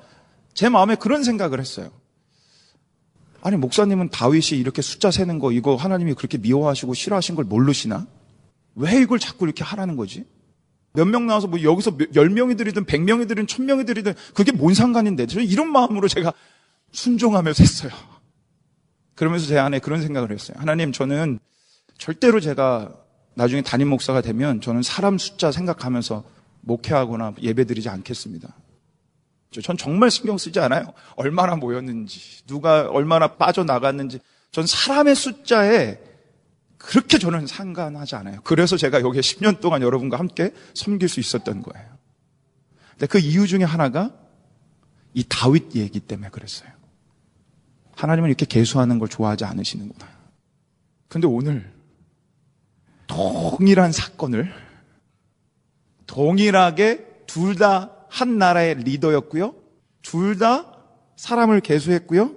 제 0.54 0.70
마음에 0.70 0.94
그런 0.94 1.24
생각을 1.24 1.60
했어요. 1.60 1.90
아니, 3.42 3.58
목사님은 3.58 4.10
다윗이 4.10 4.60
이렇게 4.60 4.84
숫자 4.84 5.10
세는 5.10 5.40
거 5.40 5.52
이거 5.52 5.76
하나님이 5.76 6.14
그렇게 6.14 6.38
미워하시고 6.38 6.94
싫어하신 6.94 7.34
걸 7.34 7.46
모르시나? 7.46 8.06
왜 8.76 9.02
이걸 9.02 9.18
자꾸 9.18 9.46
이렇게 9.46 9.64
하라는 9.64 9.96
거지? 9.96 10.26
몇 10.94 11.08
명 11.08 11.26
나와서 11.26 11.48
뭐 11.48 11.64
여기서 11.64 11.98
열 12.14 12.30
명이 12.30 12.56
들이든 12.56 12.86
백 12.86 13.02
명이 13.02 13.26
들이든 13.26 13.48
천 13.48 13.66
명이 13.66 13.86
들이든 13.86 14.14
그게 14.36 14.52
뭔 14.52 14.76
상관인데 14.76 15.26
저는 15.26 15.48
이런 15.48 15.72
마음으로 15.72 16.08
제가 16.08 16.34
순종하며 16.92 17.50
샜어요. 17.50 17.92
그러면서 19.16 19.48
제 19.48 19.58
안에 19.58 19.80
그런 19.80 20.04
생각을 20.04 20.32
했어요. 20.32 20.56
하나님, 20.60 20.92
저는 20.92 21.40
절대로 21.98 22.40
제가 22.40 23.09
나중에 23.40 23.62
담임 23.62 23.88
목사가 23.88 24.20
되면 24.20 24.60
저는 24.60 24.84
사람 24.84 25.18
숫자 25.18 25.50
생각하면서 25.50 26.26
목회하거나 26.60 27.36
예배드리지 27.42 27.88
않겠습니다. 27.88 28.54
전 29.64 29.78
정말 29.78 30.12
신경 30.12 30.38
쓰지 30.38 30.60
않아요. 30.60 30.92
얼마나 31.16 31.56
모였는지, 31.56 32.46
누가 32.48 32.90
얼마나 32.90 33.38
빠져나갔는지. 33.38 34.20
전 34.52 34.68
사람의 34.68 35.16
숫자에 35.16 36.00
그렇게 36.78 37.18
저는 37.18 37.48
상관하지 37.48 38.16
않아요. 38.16 38.42
그래서 38.44 38.76
제가 38.76 39.00
여기에 39.00 39.22
10년 39.22 39.62
동안 39.62 39.84
여러분과 39.84 40.20
함께 40.20 40.54
섬길 40.74 41.08
수 41.08 41.22
있었던 41.22 41.62
거예요. 41.62 41.88
근데 42.92 43.08
그 43.08 43.20
이유 43.20 43.48
중에 43.48 43.64
하나가 43.64 44.12
이 45.14 45.24
다윗 45.24 45.78
얘기 45.78 46.02
때문에 46.02 46.30
그랬어요. 46.30 46.70
하나님은 47.96 48.30
이렇게 48.30 48.46
개수하는 48.46 49.00
걸 49.00 49.08
좋아하지 49.08 49.46
않으시는구나. 49.46 50.10
근데 51.08 51.26
오늘 51.26 51.79
동일한 53.10 53.92
사건을 53.92 54.54
동일하게 56.08 57.06
둘 57.28 57.56
다 57.56 58.00
한 58.10 58.38
나라의 58.40 58.76
리더였고요. 58.84 59.54
둘 60.02 60.38
다 60.40 60.66
사람을 61.16 61.62
개수했고요. 61.62 62.32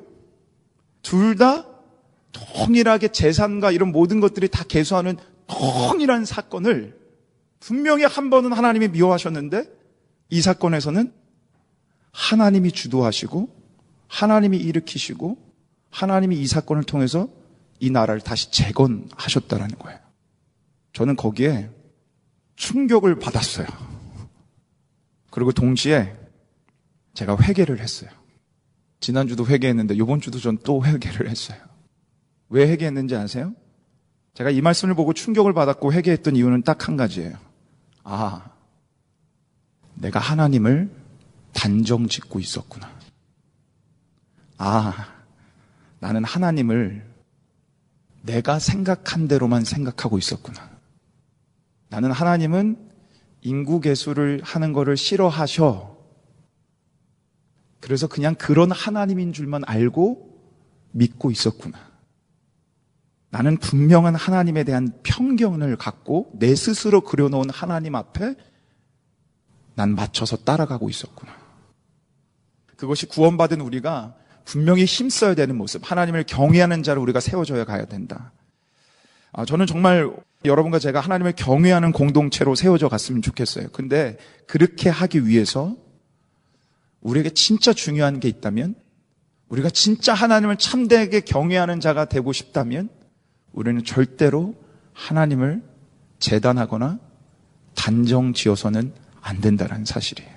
둘 1.02 1.36
다 1.36 1.66
동일하게 2.32 3.08
재산과 3.08 3.70
이런 3.72 3.92
모든 3.92 4.20
것들이 4.20 4.48
다 4.48 4.64
개수하는 4.64 5.16
동일한 5.46 6.24
사건을 6.24 6.98
분명히 7.60 8.04
한 8.04 8.30
번은 8.30 8.52
하나님이 8.52 8.88
미워하셨는데 8.88 9.64
이 10.30 10.40
사건에서는 10.42 11.12
하나님이 12.12 12.72
주도하시고 12.72 13.48
하나님이 14.08 14.58
일으키시고 14.58 15.38
하나님이 15.90 16.36
이 16.40 16.46
사건을 16.46 16.84
통해서 16.84 17.28
이 17.80 17.90
나라를 17.90 18.20
다시 18.20 18.50
재건하셨다라는 18.50 19.78
거예요. 19.78 19.98
저는 20.92 21.16
거기에 21.16 21.70
충격을 22.56 23.18
받았어요. 23.18 23.66
그리고 25.30 25.52
동시에 25.52 26.14
제가 27.14 27.36
회개를 27.40 27.80
했어요. 27.80 28.10
지난주도 29.00 29.46
회개했는데 29.46 29.94
이번 29.94 30.20
주도 30.20 30.38
전 30.38 30.58
또 30.64 30.84
회개를 30.84 31.28
했어요. 31.28 31.58
왜 32.48 32.68
회개했는지 32.70 33.16
아세요? 33.16 33.54
제가 34.34 34.50
이 34.50 34.60
말씀을 34.60 34.94
보고 34.94 35.12
충격을 35.12 35.52
받았고 35.52 35.92
회개했던 35.92 36.36
이유는 36.36 36.62
딱 36.62 36.88
한 36.88 36.96
가지예요. 36.96 37.36
아, 38.04 38.50
내가 39.94 40.20
하나님을 40.20 40.90
단정 41.52 42.08
짓고 42.08 42.40
있었구나. 42.40 42.90
아, 44.58 45.06
나는 46.00 46.24
하나님을 46.24 47.04
내가 48.22 48.58
생각한 48.58 49.28
대로만 49.28 49.64
생각하고 49.64 50.18
있었구나. 50.18 50.70
나는 51.92 52.10
하나님은 52.10 52.88
인구 53.42 53.78
개수를 53.78 54.40
하는 54.42 54.72
것을 54.72 54.96
싫어하셔. 54.96 55.98
그래서 57.80 58.06
그냥 58.06 58.34
그런 58.34 58.70
하나님인 58.70 59.34
줄만 59.34 59.62
알고 59.66 60.40
믿고 60.92 61.30
있었구나. 61.30 61.78
나는 63.28 63.58
분명한 63.58 64.14
하나님에 64.14 64.64
대한 64.64 64.88
편견을 65.02 65.76
갖고 65.76 66.30
내 66.34 66.54
스스로 66.54 67.02
그려놓은 67.02 67.50
하나님 67.50 67.94
앞에 67.94 68.36
난 69.74 69.94
맞춰서 69.94 70.38
따라가고 70.38 70.88
있었구나. 70.88 71.36
그것이 72.76 73.04
구원받은 73.04 73.60
우리가 73.60 74.16
분명히 74.46 74.86
힘써야 74.86 75.34
되는 75.34 75.56
모습, 75.56 75.82
하나님을 75.84 76.24
경외하는 76.24 76.82
자를 76.82 77.02
우리가 77.02 77.20
세워줘야 77.20 77.66
가야 77.66 77.84
된다. 77.84 78.32
아, 79.32 79.44
저는 79.44 79.66
정말 79.66 80.10
여러분과 80.44 80.78
제가 80.78 81.00
하나님을 81.00 81.32
경외하는 81.32 81.92
공동체로 81.92 82.54
세워져 82.54 82.88
갔으면 82.88 83.22
좋겠어요. 83.22 83.68
근데 83.72 84.18
그렇게 84.46 84.90
하기 84.90 85.26
위해서 85.26 85.76
우리에게 87.00 87.30
진짜 87.30 87.72
중요한 87.72 88.20
게 88.20 88.28
있다면, 88.28 88.74
우리가 89.48 89.70
진짜 89.70 90.14
하나님을 90.14 90.56
참되게 90.56 91.20
경외하는 91.20 91.80
자가 91.80 92.04
되고 92.04 92.32
싶다면, 92.32 92.88
우리는 93.52 93.82
절대로 93.84 94.54
하나님을 94.92 95.62
재단하거나 96.18 96.98
단정 97.74 98.34
지어서는 98.34 98.92
안 99.20 99.40
된다는 99.40 99.84
사실이에요. 99.84 100.30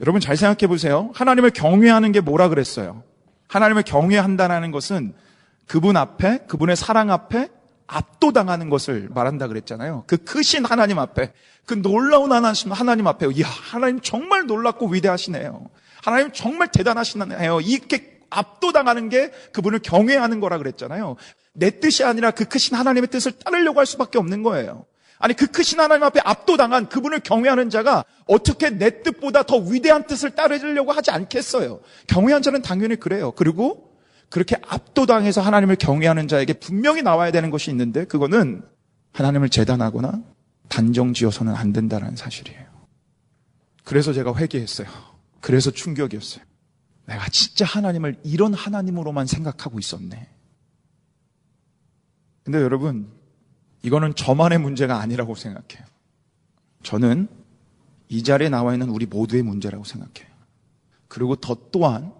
여러분 0.00 0.20
잘 0.20 0.36
생각해 0.36 0.68
보세요. 0.68 1.10
하나님을 1.14 1.50
경외하는 1.50 2.12
게 2.12 2.20
뭐라 2.20 2.48
그랬어요? 2.48 3.02
하나님을 3.48 3.82
경외한다는 3.82 4.70
것은 4.70 5.14
그분 5.66 5.96
앞에, 5.96 6.46
그분의 6.46 6.76
사랑 6.76 7.10
앞에 7.10 7.48
압도당하는 7.88 8.70
것을 8.70 9.08
말한다 9.10 9.48
그랬잖아요. 9.48 10.04
그 10.06 10.18
크신 10.18 10.64
하나님 10.64 10.98
앞에, 10.98 11.32
그 11.66 11.82
놀라운 11.82 12.30
하나님 12.32 13.06
앞에, 13.06 13.26
이야, 13.34 13.46
하나님 13.46 14.00
정말 14.00 14.46
놀랍고 14.46 14.88
위대하시네요. 14.88 15.68
하나님 16.04 16.30
정말 16.32 16.68
대단하시네요. 16.70 17.60
이렇게 17.62 18.20
압도당하는 18.30 19.08
게 19.08 19.30
그분을 19.52 19.80
경외하는 19.80 20.40
거라 20.40 20.58
그랬잖아요. 20.58 21.16
내 21.54 21.80
뜻이 21.80 22.04
아니라 22.04 22.30
그 22.30 22.44
크신 22.44 22.76
하나님의 22.76 23.08
뜻을 23.08 23.32
따르려고 23.32 23.80
할 23.80 23.86
수밖에 23.86 24.18
없는 24.18 24.42
거예요. 24.42 24.84
아니 25.18 25.34
그 25.34 25.46
크신 25.46 25.80
하나님 25.80 26.04
앞에 26.04 26.20
압도당한 26.22 26.88
그분을 26.88 27.20
경외하는 27.20 27.70
자가 27.70 28.04
어떻게 28.26 28.70
내 28.70 29.02
뜻보다 29.02 29.42
더 29.42 29.56
위대한 29.56 30.06
뜻을 30.06 30.30
따르려고 30.30 30.92
하지 30.92 31.10
않겠어요. 31.10 31.80
경외한 32.06 32.42
자는 32.42 32.62
당연히 32.62 32.96
그래요. 32.96 33.32
그리고 33.32 33.87
그렇게 34.30 34.56
압도당해서 34.66 35.40
하나님을 35.40 35.76
경외하는 35.76 36.28
자에게 36.28 36.54
분명히 36.54 37.02
나와야 37.02 37.30
되는 37.30 37.50
것이 37.50 37.70
있는데 37.70 38.04
그거는 38.04 38.62
하나님을 39.12 39.48
재단하거나 39.48 40.22
단정 40.68 41.14
지어서는 41.14 41.54
안 41.54 41.72
된다는 41.72 42.14
사실이에요. 42.14 42.66
그래서 43.84 44.12
제가 44.12 44.36
회개했어요. 44.36 44.86
그래서 45.40 45.70
충격이었어요. 45.70 46.44
내가 47.06 47.26
진짜 47.30 47.64
하나님을 47.64 48.20
이런 48.22 48.52
하나님으로만 48.52 49.26
생각하고 49.26 49.78
있었네. 49.78 50.28
근데 52.44 52.58
여러분, 52.60 53.10
이거는 53.82 54.14
저만의 54.14 54.58
문제가 54.58 55.00
아니라고 55.00 55.34
생각해요. 55.34 55.86
저는 56.82 57.28
이 58.08 58.22
자리에 58.22 58.48
나와 58.50 58.74
있는 58.74 58.90
우리 58.90 59.06
모두의 59.06 59.42
문제라고 59.42 59.84
생각해요. 59.84 60.28
그리고 61.08 61.36
더 61.36 61.56
또한 61.72 62.12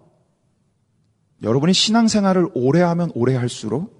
여러분이 1.41 1.73
신앙생활을 1.73 2.49
오래 2.53 2.81
하면 2.81 3.11
오래 3.15 3.35
할수록 3.35 3.97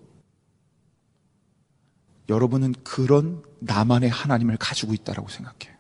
여러분은 2.28 2.74
그런 2.84 3.44
나만의 3.60 4.10
하나님을 4.10 4.58
가지고 4.58 4.94
있다라고 4.94 5.30
생각해요. 5.30 5.78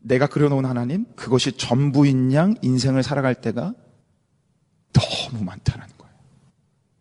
내가 0.00 0.26
그려놓은 0.26 0.64
하나님, 0.64 1.04
그것이 1.16 1.52
전부인 1.52 2.32
양 2.32 2.54
인생을 2.62 3.02
살아갈 3.02 3.34
때가 3.34 3.74
너무 4.92 5.44
많다는 5.44 5.86
거예요. 5.98 6.14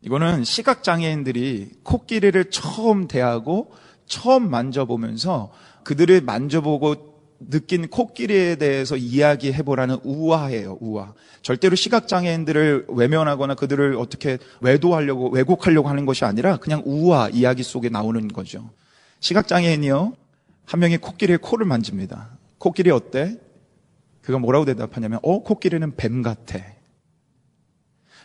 이거는 0.01 0.43
시각장애인들이 0.43 1.71
코끼리를 1.84 2.49
처음 2.51 3.07
대하고 3.07 3.71
처음 4.05 4.49
만져보면서 4.49 5.51
그들을 5.84 6.21
만져보고 6.21 7.14
느낀 7.49 7.87
코끼리에 7.87 8.55
대해서 8.55 8.95
이야기해보라는 8.97 9.99
우화예요, 10.03 10.77
우화. 10.81 11.13
절대로 11.41 11.75
시각장애인들을 11.75 12.87
외면하거나 12.89 13.55
그들을 13.55 13.95
어떻게 13.97 14.37
외도하려고, 14.61 15.29
왜곡하려고 15.29 15.89
하는 15.89 16.05
것이 16.05 16.25
아니라 16.25 16.57
그냥 16.57 16.81
우화 16.85 17.29
이야기 17.29 17.63
속에 17.63 17.89
나오는 17.89 18.27
거죠. 18.27 18.69
시각장애인이요, 19.19 20.13
한 20.65 20.79
명이 20.79 20.97
코끼리의 20.97 21.39
코를 21.39 21.65
만집니다. 21.65 22.37
코끼리 22.57 22.89
어때? 22.91 23.37
그가 24.21 24.39
뭐라고 24.39 24.65
대답하냐면, 24.65 25.19
어, 25.21 25.43
코끼리는 25.43 25.95
뱀 25.95 26.21
같아. 26.21 26.59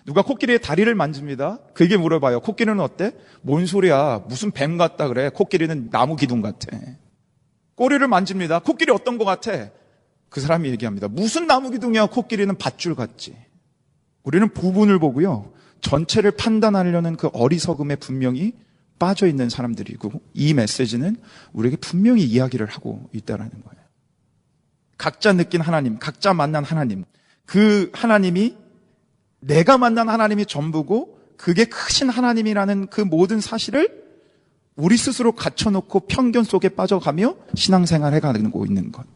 누가 0.07 0.23
코끼리의 0.23 0.61
다리를 0.61 0.93
만집니다. 0.95 1.59
그게 1.75 1.97
물어봐요. 1.97 2.41
코끼리는 2.41 2.81
어때? 2.81 3.13
뭔 3.43 3.67
소리야? 3.67 4.25
무슨 4.27 4.51
뱀 4.51 4.79
같다 4.79 5.09
그래? 5.09 5.29
코끼리는 5.29 5.91
나무 5.91 6.17
기둥 6.17 6.41
같아. 6.41 6.77
꼬리를 7.81 8.07
만집니다. 8.09 8.59
코끼리 8.59 8.93
어떤 8.93 9.17
것 9.17 9.25
같아? 9.25 9.71
그 10.29 10.43
사람이 10.43 10.69
얘기합니다. 10.69 11.09
무슨 11.09 11.47
나무 11.47 11.71
기둥이야? 11.71 12.07
코끼리는 12.07 12.55
밧줄 12.59 12.95
같지. 12.95 13.35
우리는 14.23 14.47
부분을 14.53 14.99
보고요. 14.99 15.51
전체를 15.81 16.33
판단하려는 16.33 17.17
그 17.17 17.31
어리석음에 17.33 17.97
분명히 17.97 18.53
빠져 18.99 19.27
있는 19.27 19.49
사람들이고 19.49 20.13
이 20.35 20.53
메시지는 20.53 21.17
우리에게 21.55 21.79
분명히 21.79 22.23
이야기를 22.23 22.67
하고 22.67 23.09
있다라는 23.15 23.51
거예요. 23.51 23.85
각자 24.99 25.33
느낀 25.33 25.63
하나님, 25.63 25.99
각자 25.99 26.35
만난 26.35 26.65
하나님, 26.65 27.07
그 27.47 27.91
하나님이 27.95 28.59
내가 29.41 29.79
만난 29.79 30.11
하나님이 30.11 30.45
전부고 30.45 31.19
그게 31.39 31.65
크신 31.65 32.11
하나님이라는 32.11 32.89
그 32.89 33.01
모든 33.01 33.41
사실을 33.41 34.10
우리 34.81 34.97
스스로 34.97 35.33
갖춰놓고 35.33 36.01
편견 36.01 36.45
속에 36.45 36.71
빠져가며 36.71 37.37
신앙생활 37.55 38.15
해가고 38.15 38.65
있는 38.65 38.91
것. 38.91 39.07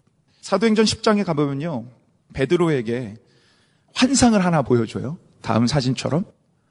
사도행전 0.42 0.84
10장에 0.84 1.24
가보면요. 1.24 1.86
베드로에게 2.34 3.16
환상을 3.94 4.44
하나 4.44 4.62
보여줘요. 4.62 5.18
다음 5.40 5.66
사진처럼. 5.66 6.26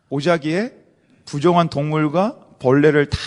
오자기에 0.10 0.74
부정한 1.26 1.70
동물과 1.70 2.58
벌레를 2.60 3.10
다 3.10 3.18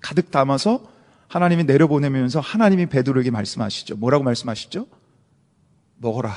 가득 0.00 0.30
담아서 0.30 0.84
하나님이 1.28 1.64
내려보내면서 1.64 2.40
하나님이 2.40 2.86
베드로에게 2.86 3.30
말씀하시죠. 3.30 3.96
뭐라고 3.96 4.24
말씀하시죠? 4.24 4.86
먹어라. 5.96 6.34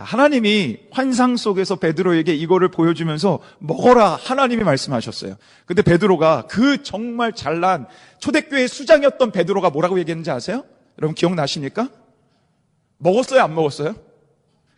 자, 0.00 0.04
하나님이 0.04 0.78
환상 0.90 1.36
속에서 1.36 1.76
베드로에게 1.76 2.34
이거를 2.34 2.70
보여주면서 2.70 3.38
먹어라 3.58 4.16
하나님이 4.16 4.64
말씀하셨어요. 4.64 5.36
근데 5.66 5.82
베드로가 5.82 6.46
그 6.48 6.82
정말 6.82 7.34
잘난 7.34 7.86
초대교회 8.18 8.66
수장이었던 8.66 9.30
베드로가 9.30 9.68
뭐라고 9.68 9.98
얘기했는지 9.98 10.30
아세요? 10.30 10.64
여러분 10.96 11.14
기억나십니까? 11.14 11.90
먹었어요, 12.96 13.42
안 13.42 13.54
먹었어요? 13.54 13.94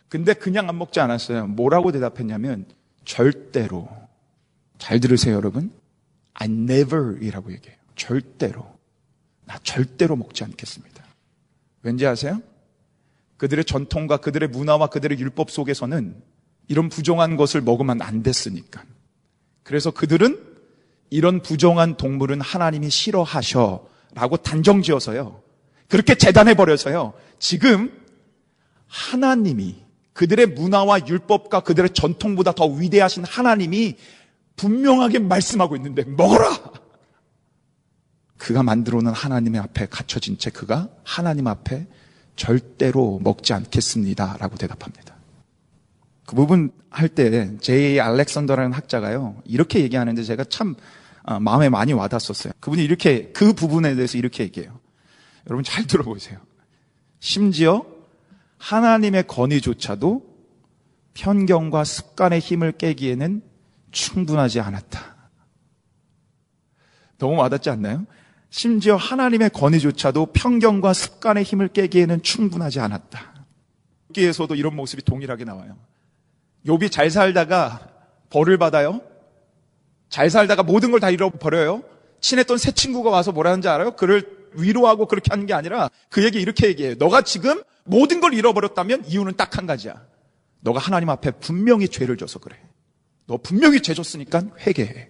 근데 0.09 0.33
그냥 0.33 0.67
안 0.67 0.77
먹지 0.77 0.99
않았어요. 0.99 1.47
뭐라고 1.47 1.93
대답했냐면 1.93 2.65
절대로 3.05 3.87
잘 4.77 4.99
들으세요, 4.99 5.35
여러분. 5.35 5.71
I 6.33 6.49
never이라고 6.49 7.53
얘기해요. 7.53 7.77
절대로. 7.95 8.67
나 9.45 9.57
절대로 9.63 10.17
먹지 10.17 10.43
않겠습니다. 10.43 11.01
왠지 11.81 12.05
아세요? 12.05 12.41
그들의 13.43 13.65
전통과 13.65 14.15
그들의 14.15 14.47
문화와 14.47 14.87
그들의 14.87 15.19
율법 15.19 15.51
속에서는 15.51 16.15
이런 16.69 16.87
부정한 16.87 17.35
것을 17.35 17.59
먹으면 17.59 18.01
안 18.01 18.23
됐으니까. 18.23 18.85
그래서 19.63 19.91
그들은 19.91 20.41
이런 21.09 21.41
부정한 21.41 21.97
동물은 21.97 22.39
하나님이 22.39 22.89
싫어하셔 22.89 23.85
라고 24.13 24.37
단정 24.37 24.81
지어서요. 24.81 25.41
그렇게 25.89 26.15
재단해 26.15 26.53
버려서요. 26.53 27.15
지금 27.37 27.91
하나님이 28.87 29.75
그들의 30.13 30.45
문화와 30.45 31.05
율법과 31.05 31.63
그들의 31.63 31.89
전통보다 31.89 32.53
더 32.53 32.65
위대하신 32.65 33.25
하나님이 33.25 33.97
분명하게 34.55 35.19
말씀하고 35.19 35.75
있는데 35.75 36.05
먹어라! 36.05 36.71
그가 38.37 38.63
만들어 38.63 39.01
놓은 39.01 39.13
하나님의 39.13 39.59
앞에 39.59 39.87
갇혀진 39.87 40.37
채 40.37 40.49
그가 40.49 40.87
하나님 41.03 41.47
앞에 41.47 41.87
절대로 42.35 43.19
먹지 43.23 43.53
않겠습니다. 43.53 44.37
라고 44.39 44.55
대답합니다. 44.57 45.15
그 46.25 46.35
부분 46.35 46.71
할 46.89 47.09
때 47.09 47.57
제이 47.57 47.99
알렉산더라는 47.99 48.71
학자가요. 48.71 49.41
이렇게 49.45 49.81
얘기하는데 49.81 50.23
제가 50.23 50.43
참 50.45 50.75
어, 51.23 51.39
마음에 51.39 51.69
많이 51.69 51.93
와닿았었어요. 51.93 52.53
그분이 52.59 52.83
이렇게 52.83 53.31
그 53.31 53.53
부분에 53.53 53.95
대해서 53.95 54.17
이렇게 54.17 54.43
얘기해요. 54.43 54.79
여러분 55.47 55.63
잘 55.63 55.85
들어보세요. 55.85 56.39
심지어 57.19 57.85
하나님의 58.57 59.27
건의조차도 59.27 60.33
편견과 61.13 61.83
습관의 61.83 62.39
힘을 62.39 62.73
깨기에는 62.73 63.41
충분하지 63.91 64.59
않았다. 64.59 65.15
너무 67.17 67.35
와닿지 67.37 67.69
않나요? 67.69 68.05
심지어 68.57 68.95
하나님의 68.97 69.49
권위조차도 69.49 70.27
편견과 70.27 70.93
습관의 70.93 71.43
힘을 71.43 71.69
깨기에는 71.69 72.21
충분하지 72.21 72.79
않았다. 72.81 73.33
여기에서도 74.11 74.53
이런 74.53 74.75
모습이 74.75 75.01
동일하게 75.03 75.43
나와요. 75.43 75.75
욥이 76.67 76.91
잘 76.91 77.09
살다가 77.09 77.89
벌을 78.29 78.59
받아요. 78.59 79.01
잘 80.07 80.29
살다가 80.29 80.61
모든 80.61 80.91
걸 80.91 80.99
다 80.99 81.09
잃어버려요. 81.09 81.81
친했던 82.21 82.59
새 82.59 82.71
친구가 82.71 83.09
와서 83.09 83.31
뭐라는지 83.31 83.69
알아요? 83.69 83.95
그를 83.95 84.51
위로하고 84.53 85.07
그렇게 85.07 85.29
하는 85.31 85.47
게 85.47 85.55
아니라 85.55 85.89
그 86.09 86.23
얘기 86.23 86.39
이렇게 86.39 86.67
얘기해요. 86.67 86.93
너가 86.99 87.23
지금 87.23 87.63
모든 87.85 88.21
걸 88.21 88.35
잃어버렸다면 88.35 89.05
이유는 89.07 89.35
딱 89.35 89.57
한 89.57 89.65
가지야. 89.65 89.99
너가 90.59 90.79
하나님 90.79 91.09
앞에 91.09 91.31
분명히 91.31 91.87
죄를 91.89 92.17
져서 92.17 92.37
그래. 92.37 92.55
너 93.25 93.37
분명히 93.37 93.81
죄 93.81 93.95
졌으니까 93.95 94.43
회개해. 94.59 95.09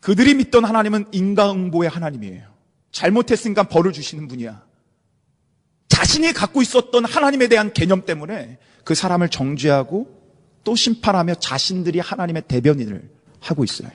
그들이 0.00 0.34
믿던 0.34 0.64
하나님은 0.64 1.06
인과응보의 1.12 1.88
하나님이에요. 1.90 2.44
잘못했으니까 2.92 3.64
벌을 3.64 3.92
주시는 3.92 4.28
분이야. 4.28 4.62
자신이 5.88 6.32
갖고 6.32 6.62
있었던 6.62 7.04
하나님에 7.04 7.48
대한 7.48 7.72
개념 7.72 8.04
때문에 8.04 8.58
그 8.84 8.94
사람을 8.94 9.28
정죄하고 9.28 10.18
또 10.64 10.74
심판하며 10.74 11.36
자신들이 11.36 11.98
하나님의 11.98 12.42
대변인을 12.46 13.10
하고 13.40 13.64
있어요. 13.64 13.90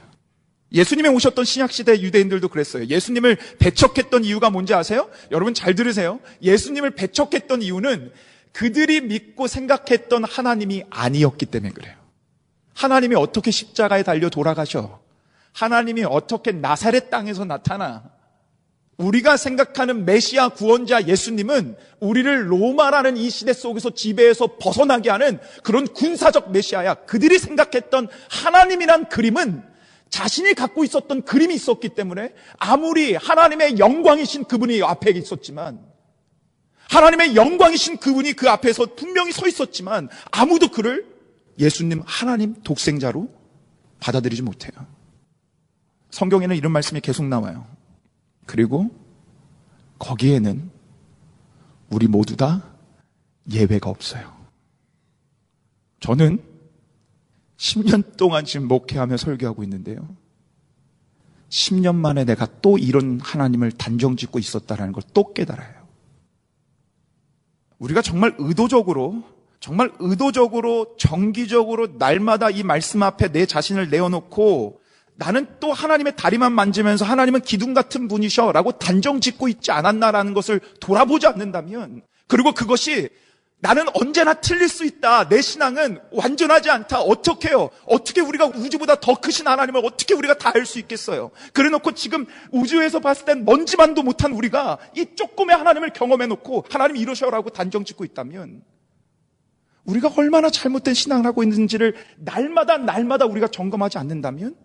예수님이 0.71 1.09
오셨던 1.09 1.45
신약시대 1.45 2.01
유대인들도 2.01 2.47
그랬어요. 2.47 2.85
예수님을 2.87 3.37
배척했던 3.59 4.25
이유가 4.25 4.49
뭔지 4.49 4.73
아세요? 4.73 5.09
여러분 5.31 5.53
잘 5.53 5.75
들으세요. 5.75 6.19
예수님을 6.41 6.91
배척했던 6.91 7.61
이유는 7.61 8.11
그들이 8.51 9.01
믿고 9.01 9.47
생각했던 9.47 10.23
하나님이 10.23 10.83
아니었기 10.89 11.45
때문에 11.45 11.73
그래요. 11.73 11.95
하나님이 12.73 13.15
어떻게 13.15 13.51
십자가에 13.51 14.01
달려 14.01 14.29
돌아가셔? 14.29 15.02
하나님이 15.53 16.03
어떻게 16.03 16.51
나사렛 16.51 17.09
땅에서 17.09 17.45
나타나 17.45 18.03
우리가 18.97 19.37
생각하는 19.37 20.05
메시아 20.05 20.49
구원자 20.49 21.07
예수님은 21.07 21.75
우리를 21.99 22.51
로마라는 22.51 23.17
이 23.17 23.29
시대 23.29 23.53
속에서 23.53 23.89
지배해서 23.91 24.57
벗어나게 24.59 25.09
하는 25.09 25.39
그런 25.63 25.87
군사적 25.87 26.51
메시아야. 26.51 26.93
그들이 27.05 27.39
생각했던 27.39 28.07
하나님이란 28.29 29.09
그림은 29.09 29.63
자신이 30.09 30.53
갖고 30.53 30.83
있었던 30.83 31.23
그림이 31.23 31.55
있었기 31.55 31.89
때문에 31.89 32.33
아무리 32.57 33.15
하나님의 33.15 33.79
영광이신 33.79 34.43
그분이 34.43 34.83
앞에 34.83 35.11
있었지만 35.11 35.79
하나님의 36.89 37.35
영광이신 37.35 37.97
그분이 37.97 38.33
그 38.33 38.47
앞에서 38.47 38.93
분명히 38.95 39.31
서 39.31 39.47
있었지만 39.47 40.09
아무도 40.31 40.69
그를 40.69 41.07
예수님 41.59 42.03
하나님 42.05 42.53
독생자로 42.61 43.27
받아들이지 43.99 44.43
못해요. 44.43 44.92
성경에는 46.13 46.55
이런 46.55 46.71
말씀이 46.71 47.01
계속 47.01 47.25
나와요. 47.25 47.65
그리고 48.45 48.91
거기에는 49.97 50.69
우리 51.89 52.07
모두 52.07 52.37
다 52.37 52.63
예외가 53.51 53.89
없어요. 53.89 54.31
저는 56.01 56.39
10년 57.57 58.15
동안 58.15 58.45
지금 58.45 58.67
목회하며 58.67 59.17
설교하고 59.17 59.63
있는데요. 59.63 60.07
10년 61.49 61.95
만에 61.95 62.25
내가 62.25 62.47
또 62.61 62.77
이런 62.77 63.19
하나님을 63.19 63.71
단정 63.71 64.15
짓고 64.15 64.37
있었다는 64.37 64.91
걸 64.91 65.01
또 65.15 65.33
깨달아요. 65.33 65.83
우리가 67.79 68.03
정말 68.03 68.35
의도적으로, 68.37 69.23
정말 69.59 69.91
의도적으로, 69.97 70.95
정기적으로 70.99 71.87
날마다 71.97 72.51
이 72.51 72.61
말씀 72.61 73.01
앞에 73.01 73.31
내 73.31 73.47
자신을 73.47 73.89
내어놓고 73.89 74.82
나는 75.15 75.47
또 75.59 75.71
하나님의 75.73 76.13
다리만 76.15 76.53
만지면서 76.53 77.05
하나님은 77.05 77.41
기둥 77.41 77.73
같은 77.73 78.07
분이셔 78.07 78.51
라고 78.51 78.71
단정 78.73 79.21
짓고 79.21 79.47
있지 79.47 79.71
않았나라는 79.71 80.33
것을 80.33 80.59
돌아보지 80.79 81.27
않는다면 81.27 82.01
그리고 82.27 82.53
그것이 82.53 83.09
나는 83.59 83.85
언제나 83.93 84.33
틀릴 84.33 84.67
수 84.67 84.83
있다. 84.83 85.29
내 85.29 85.41
신앙은 85.41 85.99
완전하지 86.11 86.69
않다. 86.69 86.99
어떻게 86.99 87.47
해요? 87.49 87.69
어떻게 87.85 88.19
우리가 88.19 88.47
우주보다 88.47 88.99
더 88.99 89.13
크신 89.21 89.47
하나님을 89.47 89.85
어떻게 89.85 90.13
우리가 90.13 90.37
다 90.37 90.51
알 90.53 90.65
수 90.65 90.79
있겠어요? 90.79 91.31
그래 91.53 91.69
놓고 91.69 91.93
지금 91.93 92.25
우주에서 92.51 92.99
봤을 92.99 93.23
땐 93.23 93.45
먼지만도 93.45 94.03
못한 94.03 94.33
우리가 94.33 94.79
이 94.97 95.05
조금의 95.15 95.55
하나님을 95.55 95.93
경험해 95.93 96.27
놓고 96.27 96.65
하나님 96.69 96.97
이러셔라고 96.97 97.51
단정 97.51 97.85
짓고 97.85 98.03
있다면 98.03 98.63
우리가 99.85 100.11
얼마나 100.17 100.49
잘못된 100.49 100.93
신앙을 100.93 101.25
하고 101.25 101.41
있는지를 101.43 101.95
날마다 102.17 102.77
날마다 102.77 103.25
우리가 103.25 103.47
점검하지 103.47 103.97
않는다면 103.97 104.55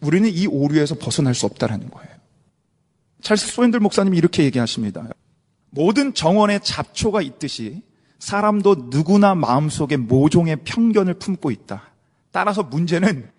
우리는 0.00 0.30
이 0.32 0.46
오류에서 0.46 0.94
벗어날 0.96 1.34
수 1.34 1.46
없다라는 1.46 1.90
거예요. 1.90 2.10
찰스 3.22 3.48
소엔들 3.48 3.80
목사님이 3.80 4.16
이렇게 4.16 4.44
얘기하십니다. 4.44 5.08
모든 5.70 6.14
정원에 6.14 6.58
잡초가 6.58 7.22
있듯이 7.22 7.82
사람도 8.18 8.88
누구나 8.90 9.34
마음속에 9.34 9.96
모종의 9.96 10.56
편견을 10.64 11.14
품고 11.14 11.50
있다. 11.50 11.82
따라서 12.32 12.62
문제는 12.62 13.30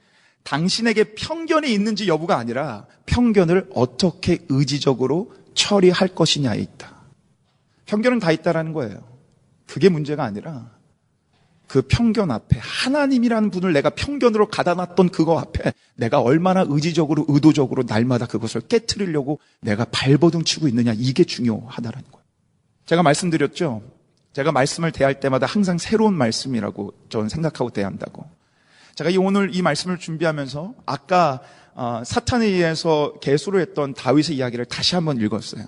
당신에게 0.44 1.16
편견이 1.16 1.72
있는지 1.72 2.08
여부가 2.08 2.38
아니라 2.38 2.88
편견을 3.06 3.70
어떻게 3.76 4.40
의지적으로 4.50 5.34
처리할 5.54 6.10
것이냐에 6.10 6.60
있다. 6.60 6.96
편견은 7.86 8.20
다 8.20 8.32
있다라는 8.32 8.74
거예요. 8.74 9.04
그게 9.68 9.90
문제가 9.90 10.24
아니라 10.24 10.72
그 11.72 11.82
편견 11.84 12.32
앞에 12.32 12.60
하나님이라는 12.60 13.50
분을 13.50 13.72
내가 13.72 13.92
편견으로 13.92 14.50
가다 14.50 14.74
놨던 14.74 15.08
그거 15.08 15.40
앞에 15.40 15.72
내가 15.96 16.20
얼마나 16.20 16.66
의지적으로 16.68 17.24
의도적으로 17.30 17.84
날마다 17.88 18.26
그것을 18.26 18.60
깨뜨리려고 18.60 19.40
내가 19.62 19.86
발버둥 19.86 20.44
치고 20.44 20.68
있느냐 20.68 20.94
이게 20.98 21.24
중요하다라는 21.24 22.12
거예요. 22.12 22.26
제가 22.86 23.04
말씀드렸죠. 23.04 23.84
제가 24.34 24.52
말씀을 24.52 24.92
대할 24.92 25.22
때마다 25.22 25.46
항상 25.46 25.78
새로운 25.78 26.14
말씀이라고 26.14 26.94
저는 27.08 27.30
생각하고 27.30 27.70
대한다고. 27.70 28.26
제가 28.96 29.10
이 29.10 29.16
오늘 29.16 29.56
이 29.56 29.62
말씀을 29.62 29.98
준비하면서 29.98 30.74
아까 30.86 31.40
어, 31.74 32.02
사탄에 32.06 32.48
의해서 32.48 33.14
개수로 33.22 33.62
했던 33.62 33.94
다윗의 33.94 34.36
이야기를 34.36 34.66
다시 34.66 34.96
한번 34.96 35.22
읽었어요. 35.22 35.64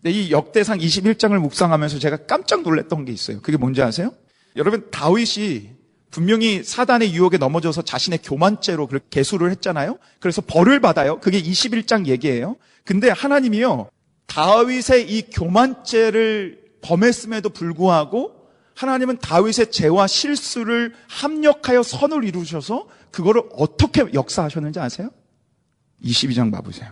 근데 0.00 0.16
이 0.16 0.30
역대상 0.30 0.78
21장을 0.78 1.36
묵상하면서 1.36 1.98
제가 1.98 2.26
깜짝 2.28 2.62
놀랐던 2.62 3.06
게 3.06 3.12
있어요. 3.12 3.40
그게 3.40 3.56
뭔지 3.56 3.82
아세요? 3.82 4.14
여러분 4.56 4.90
다윗이 4.90 5.70
분명히 6.10 6.62
사단의 6.62 7.14
유혹에 7.14 7.38
넘어져서 7.38 7.82
자신의 7.82 8.20
교만죄로 8.22 8.86
그렇게 8.86 9.06
개수를 9.08 9.50
했잖아요. 9.52 9.98
그래서 10.20 10.42
벌을 10.42 10.78
받아요. 10.80 11.18
그게 11.20 11.42
21장 11.42 12.06
얘기예요. 12.06 12.56
근데 12.84 13.08
하나님이요. 13.08 13.88
다윗의 14.26 15.10
이 15.10 15.22
교만죄를 15.30 16.60
범했음에도 16.82 17.48
불구하고 17.48 18.42
하나님은 18.74 19.18
다윗의 19.18 19.70
죄와 19.70 20.06
실수를 20.06 20.94
합력하여 21.08 21.82
선을 21.82 22.24
이루셔서 22.24 22.88
그거를 23.10 23.42
어떻게 23.56 24.04
역사하셨는지 24.12 24.80
아세요? 24.80 25.10
22장 26.04 26.50
봐보세요. 26.52 26.90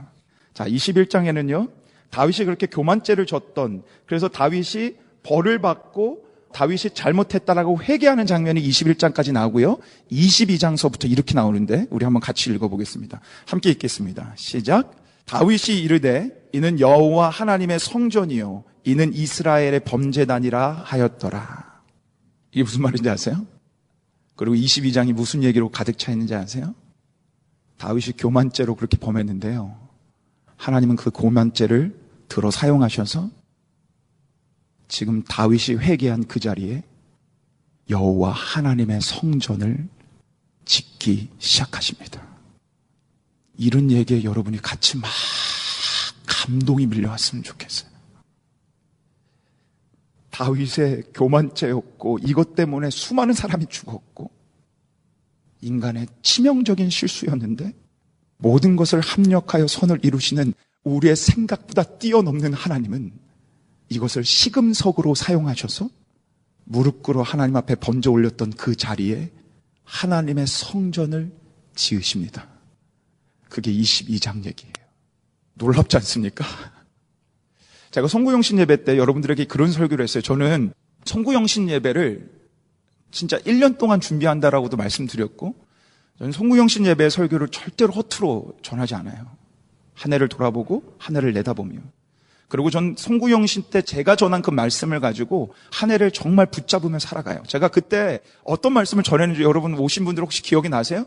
자, 0.54 0.64
21장에는요. 0.66 1.70
다윗이 2.10 2.44
그렇게 2.44 2.66
교만죄를 2.66 3.26
졌던 3.26 3.82
그래서 4.06 4.28
다윗이 4.28 4.94
벌을 5.22 5.60
받고 5.60 6.29
다윗이 6.52 6.94
잘못했다라고 6.94 7.82
회개하는 7.82 8.26
장면이 8.26 8.60
21장까지 8.68 9.32
나오고요. 9.32 9.78
22장서부터 10.10 11.10
이렇게 11.10 11.34
나오는데 11.34 11.86
우리 11.90 12.04
한번 12.04 12.20
같이 12.20 12.50
읽어보겠습니다. 12.50 13.20
함께 13.46 13.70
읽겠습니다. 13.70 14.32
시작. 14.36 14.96
다윗이 15.26 15.80
이르되 15.80 16.30
이는 16.52 16.80
여호와 16.80 17.30
하나님의 17.30 17.78
성전이요 17.78 18.64
이는 18.84 19.14
이스라엘의 19.14 19.80
범죄단이라 19.80 20.82
하였더라. 20.84 21.82
이게 22.52 22.62
무슨 22.64 22.82
말인지 22.82 23.08
아세요? 23.08 23.46
그리고 24.34 24.56
22장이 24.56 25.12
무슨 25.12 25.44
얘기로 25.44 25.68
가득 25.68 25.98
차 25.98 26.10
있는지 26.10 26.34
아세요? 26.34 26.74
다윗이 27.78 28.14
교만죄로 28.18 28.74
그렇게 28.74 28.96
범했는데요. 28.96 29.76
하나님은 30.56 30.96
그 30.96 31.10
교만죄를 31.10 31.98
들어 32.28 32.50
사용하셔서 32.50 33.30
지금 34.90 35.22
다윗이 35.22 35.78
회개한 35.78 36.26
그 36.26 36.40
자리에 36.40 36.82
여호와 37.88 38.32
하나님의 38.32 39.00
성전을 39.00 39.88
짓기 40.64 41.30
시작하십니다. 41.38 42.26
이런 43.56 43.90
얘기에 43.92 44.24
여러분이 44.24 44.60
같이 44.60 44.98
막 44.98 45.08
감동이 46.26 46.86
밀려왔으면 46.86 47.44
좋겠어요. 47.44 47.88
다윗의 50.30 51.04
교만죄였고 51.14 52.18
이것 52.24 52.56
때문에 52.56 52.90
수많은 52.90 53.32
사람이 53.32 53.66
죽었고 53.68 54.30
인간의 55.60 56.08
치명적인 56.22 56.90
실수였는데 56.90 57.74
모든 58.38 58.74
것을 58.74 59.00
합력하여 59.00 59.68
선을 59.68 60.00
이루시는 60.02 60.52
우리의 60.82 61.14
생각보다 61.14 61.84
뛰어넘는 61.84 62.54
하나님은 62.54 63.29
이것을 63.90 64.24
시금석으로 64.24 65.14
사용하셔서 65.14 65.90
무릎 66.64 67.02
꿇어 67.02 67.22
하나님 67.22 67.56
앞에 67.56 67.74
번져 67.74 68.10
올렸던 68.10 68.52
그 68.52 68.74
자리에 68.76 69.30
하나님의 69.84 70.46
성전을 70.46 71.32
지으십니다. 71.74 72.48
그게 73.48 73.72
22장 73.72 74.44
얘기예요. 74.46 74.72
놀랍지 75.54 75.96
않습니까? 75.96 76.44
제가 77.90 78.06
송구영신 78.06 78.60
예배 78.60 78.84
때 78.84 78.96
여러분들에게 78.96 79.44
그런 79.46 79.72
설교를 79.72 80.04
했어요. 80.04 80.22
저는 80.22 80.72
송구영신 81.04 81.68
예배를 81.68 82.30
진짜 83.10 83.38
1년 83.38 83.78
동안 83.78 84.00
준비한다라고도 84.00 84.76
말씀드렸고, 84.76 85.56
저는 86.18 86.30
송구영신 86.30 86.86
예배 86.86 87.10
설교를 87.10 87.48
절대로 87.48 87.92
허투루 87.92 88.58
전하지 88.62 88.94
않아요. 88.94 89.26
한 89.94 90.12
해를 90.12 90.28
돌아보고 90.28 90.94
한 90.98 91.16
해를 91.16 91.32
내다보며. 91.32 91.80
그리고 92.50 92.68
전 92.68 92.96
송구영신 92.98 93.64
때 93.70 93.80
제가 93.80 94.16
전한 94.16 94.42
그 94.42 94.50
말씀을 94.50 94.98
가지고 94.98 95.54
한 95.70 95.92
해를 95.92 96.10
정말 96.10 96.46
붙잡으며 96.46 96.98
살아가요. 96.98 97.44
제가 97.46 97.68
그때 97.68 98.18
어떤 98.42 98.72
말씀을 98.72 99.04
전했는지 99.04 99.42
여러분 99.42 99.72
오신 99.74 100.04
분들 100.04 100.22
혹시 100.22 100.42
기억이 100.42 100.68
나세요? 100.68 101.06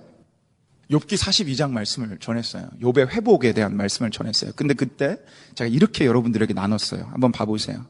욥기 0.90 1.18
42장 1.18 1.72
말씀을 1.72 2.18
전했어요. 2.20 2.70
욥의 2.82 3.10
회복에 3.10 3.52
대한 3.52 3.76
말씀을 3.76 4.10
전했어요. 4.10 4.54
근데 4.56 4.74
그때 4.74 5.18
제가 5.56 5.68
이렇게 5.68 6.06
여러분들에게 6.06 6.54
나눴어요. 6.54 7.10
한번 7.12 7.34
봐보세요. 7.34 7.86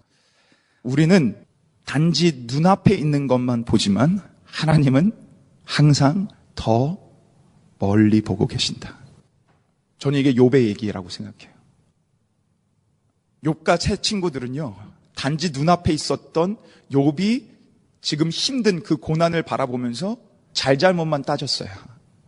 우리는 0.81 1.37
단지 1.85 2.45
눈앞에 2.47 2.95
있는 2.95 3.27
것만 3.27 3.65
보지만 3.65 4.19
하나님은 4.45 5.11
항상 5.63 6.27
더 6.55 6.97
멀리 7.77 8.21
보고 8.21 8.47
계신다. 8.47 8.97
저는 9.99 10.19
이게 10.19 10.33
욥의 10.33 10.65
얘기라고 10.69 11.09
생각해요. 11.09 11.52
욥과 13.43 13.79
제 13.79 13.97
친구들은요. 13.97 14.75
단지 15.15 15.51
눈앞에 15.51 15.93
있었던 15.93 16.57
욥이 16.91 17.45
지금 18.01 18.29
힘든 18.29 18.83
그 18.83 18.97
고난을 18.97 19.43
바라보면서 19.43 20.17
잘잘못만 20.53 21.23
따졌어요. 21.23 21.69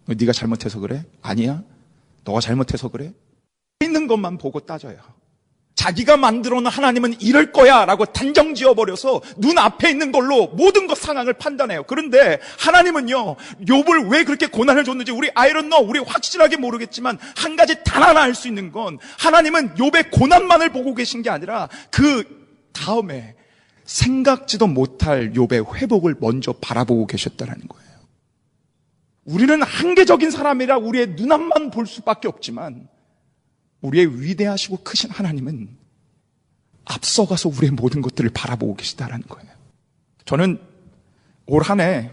네가 0.05 0.31
잘못해서 0.31 0.79
그래? 0.79 1.05
아니야. 1.21 1.63
너가 2.23 2.39
잘못해서 2.39 2.89
그래? 2.89 3.13
있는 3.81 4.07
것만 4.07 4.37
보고 4.37 4.59
따져요. 4.59 4.97
자기가 5.75 6.17
만들어 6.17 6.61
놓은 6.61 6.71
하나님은 6.71 7.21
이럴 7.21 7.51
거야 7.51 7.85
라고 7.85 8.05
단정 8.05 8.55
지어버려서 8.55 9.21
눈앞에 9.37 9.89
있는 9.89 10.11
걸로 10.11 10.47
모든 10.47 10.87
것 10.87 10.97
상황을 10.97 11.33
판단해요. 11.33 11.83
그런데 11.83 12.39
하나님은요, 12.59 13.35
욥을 13.67 14.11
왜 14.11 14.23
그렇게 14.23 14.47
고난을 14.47 14.85
줬는지 14.85 15.11
우리 15.11 15.29
아이런 15.35 15.69
너 15.69 15.77
우리 15.77 15.99
확실하게 15.99 16.57
모르겠지만 16.57 17.19
한 17.35 17.55
가지 17.55 17.83
단 17.83 18.01
하나 18.03 18.23
알 18.23 18.35
수 18.35 18.47
있는 18.47 18.71
건 18.71 18.99
하나님은 19.19 19.75
욥의 19.75 20.11
고난만을 20.11 20.69
보고 20.69 20.93
계신 20.93 21.21
게 21.21 21.29
아니라 21.29 21.69
그 21.89 22.23
다음에 22.73 23.35
생각지도 23.85 24.67
못할 24.67 25.31
욥의 25.33 25.75
회복을 25.75 26.15
먼저 26.19 26.53
바라보고 26.53 27.07
계셨다는 27.07 27.53
거예요. 27.67 27.85
우리는 29.25 29.61
한계적인 29.61 30.31
사람이라 30.31 30.77
우리의 30.77 31.07
눈앞만 31.17 31.71
볼 31.71 31.87
수밖에 31.87 32.27
없지만 32.27 32.87
우리의 33.85 34.21
위대하시고 34.21 34.77
크신 34.83 35.09
하나님은 35.09 35.69
앞서가서 36.85 37.49
우리의 37.49 37.71
모든 37.71 38.01
것들을 38.01 38.29
바라보고 38.31 38.75
계시다라는 38.75 39.25
거예요. 39.27 39.51
저는 40.25 40.59
올 41.47 41.61
한 41.63 41.79
해 41.79 42.11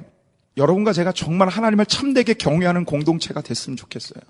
여러분과 0.57 0.93
제가 0.93 1.13
정말 1.13 1.49
하나님을 1.49 1.87
참되게 1.87 2.35
경외하는 2.35 2.85
공동체가 2.85 3.41
됐으면 3.41 3.77
좋겠어요. 3.77 4.23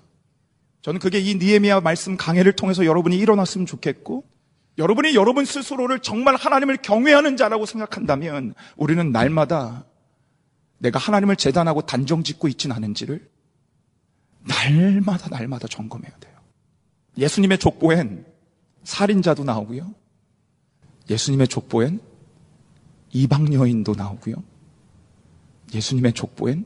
저는 0.81 0.99
그게 0.99 1.19
이 1.19 1.35
니에미아 1.35 1.81
말씀 1.81 2.17
강해를 2.17 2.53
통해서 2.53 2.85
여러분이 2.85 3.17
일어났으면 3.17 3.65
좋겠고 3.65 4.23
여러분이 4.77 5.15
여러분 5.15 5.45
스스로를 5.45 5.99
정말 5.99 6.35
하나님을 6.35 6.77
경외하는 6.77 7.37
자라고 7.37 7.65
생각한다면 7.65 8.53
우리는 8.75 9.11
날마다 9.11 9.85
내가 10.79 10.99
하나님을 10.99 11.35
재단하고 11.35 11.81
단정 11.83 12.23
짓고 12.23 12.47
있진 12.47 12.71
않은지를 12.71 13.29
날마다 14.41 15.29
날마다 15.29 15.67
점검해야 15.67 16.11
돼요. 16.19 16.32
예수님의 17.17 17.59
족보엔 17.59 18.25
살인자도 18.83 19.43
나오고요. 19.43 19.93
예수님의 21.09 21.47
족보엔 21.47 21.99
이방 23.11 23.53
여인도 23.53 23.93
나오고요. 23.93 24.35
예수님의 25.73 26.13
족보엔 26.13 26.65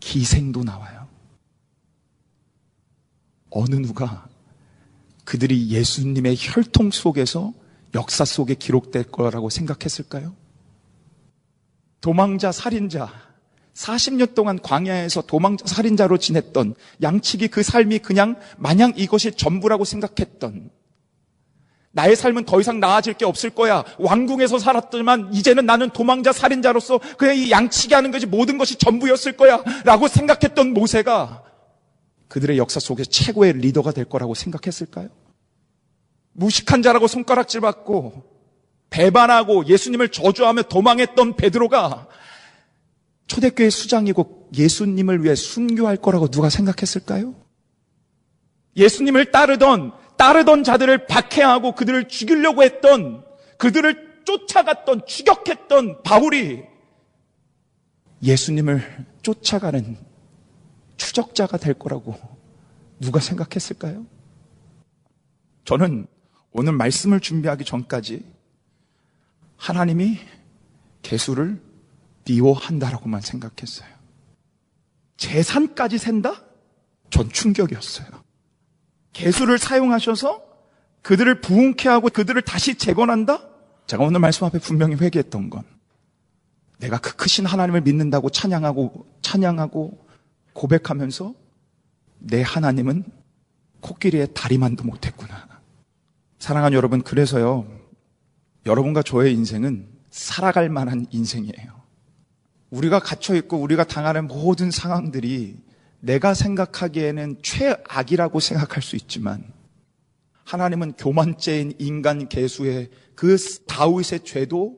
기생도 0.00 0.64
나와요. 0.64 1.08
어느 3.50 3.76
누가 3.76 4.28
그들이 5.24 5.70
예수님의 5.70 6.36
혈통 6.38 6.90
속에서 6.90 7.52
역사 7.94 8.24
속에 8.24 8.54
기록될 8.54 9.04
거라고 9.04 9.48
생각했을까요? 9.50 10.34
도망자, 12.00 12.52
살인자, 12.52 13.08
40년 13.74 14.34
동안 14.34 14.60
광야에서 14.62 15.22
도망자, 15.22 15.66
살인자로 15.66 16.18
지냈던 16.18 16.74
양치기 17.02 17.48
그 17.48 17.62
삶이 17.62 17.98
그냥 17.98 18.36
마냥 18.56 18.92
이것이 18.96 19.32
전부라고 19.32 19.84
생각했던 19.84 20.70
나의 21.94 22.16
삶은 22.16 22.44
더 22.44 22.60
이상 22.60 22.80
나아질 22.80 23.14
게 23.14 23.24
없을 23.24 23.50
거야. 23.50 23.84
왕궁에서 23.98 24.58
살았지만 24.58 25.32
이제는 25.32 25.64
나는 25.64 25.90
도망자 25.90 26.32
살인자로서 26.32 26.98
그냥 27.16 27.36
이 27.36 27.50
양치기 27.50 27.94
하는 27.94 28.10
것이 28.10 28.26
모든 28.26 28.58
것이 28.58 28.76
전부였을 28.76 29.36
거야. 29.36 29.62
라고 29.84 30.08
생각했던 30.08 30.74
모세가 30.74 31.44
그들의 32.26 32.58
역사 32.58 32.80
속에 32.80 33.04
최고의 33.04 33.54
리더가 33.54 33.92
될 33.92 34.06
거라고 34.06 34.34
생각했을까요? 34.34 35.08
무식한 36.32 36.82
자라고 36.82 37.06
손가락질 37.06 37.60
받고 37.60 38.24
배반하고 38.90 39.66
예수님을 39.66 40.08
저주하며 40.08 40.62
도망했던 40.62 41.36
베드로가 41.36 42.08
초대교회 43.26 43.70
수장이고 43.70 44.50
예수님을 44.54 45.24
위해 45.24 45.34
순교할 45.34 45.96
거라고 45.96 46.28
누가 46.28 46.50
생각했을까요? 46.50 47.34
예수님을 48.76 49.30
따르던 49.30 49.92
따르던 50.16 50.64
자들을 50.64 51.06
박해하고 51.06 51.74
그들을 51.74 52.08
죽이려고 52.08 52.62
했던 52.62 53.24
그들을 53.58 54.22
쫓아갔던 54.24 55.06
추격했던 55.06 56.02
바울이 56.02 56.62
예수님을 58.22 59.06
쫓아가는 59.22 59.96
추적자가 60.96 61.56
될 61.56 61.74
거라고 61.74 62.16
누가 63.00 63.20
생각했을까요? 63.20 64.06
저는 65.64 66.06
오늘 66.52 66.72
말씀을 66.72 67.20
준비하기 67.20 67.64
전까지 67.64 68.24
하나님이 69.56 70.18
개수를 71.02 71.60
미워한다라고만 72.26 73.20
생각했어요. 73.20 73.88
재산까지 75.16 75.98
센다? 75.98 76.42
전 77.10 77.28
충격이었어요. 77.30 78.08
개수를 79.12 79.58
사용하셔서 79.58 80.42
그들을 81.02 81.40
부흥케 81.40 81.88
하고 81.88 82.08
그들을 82.08 82.40
다시 82.42 82.74
재건한다? 82.74 83.40
제가 83.86 84.02
오늘 84.02 84.20
말씀 84.20 84.46
앞에 84.46 84.58
분명히 84.58 84.96
회개했던 84.96 85.50
건 85.50 85.62
내가 86.78 86.98
그 86.98 87.14
크신 87.14 87.46
하나님을 87.46 87.82
믿는다고 87.82 88.30
찬양하고 88.30 89.06
찬양하고 89.22 90.06
고백하면서 90.54 91.34
내 92.18 92.42
하나님은 92.42 93.04
코끼리의 93.80 94.28
다리만도 94.34 94.84
못했구나. 94.84 95.46
사랑하는 96.38 96.76
여러분, 96.76 97.02
그래서요, 97.02 97.66
여러분과 98.66 99.02
저의 99.02 99.34
인생은 99.34 99.88
살아갈 100.10 100.68
만한 100.68 101.06
인생이에요. 101.10 101.83
우리가 102.74 102.98
갇혀있고 102.98 103.56
우리가 103.58 103.84
당하는 103.84 104.26
모든 104.26 104.70
상황들이 104.70 105.56
내가 106.00 106.34
생각하기에는 106.34 107.38
최악이라고 107.42 108.40
생각할 108.40 108.82
수 108.82 108.96
있지만 108.96 109.44
하나님은 110.44 110.94
교만죄인 110.98 111.74
인간 111.78 112.28
개수의 112.28 112.90
그 113.14 113.36
다윗의 113.66 114.24
죄도 114.24 114.76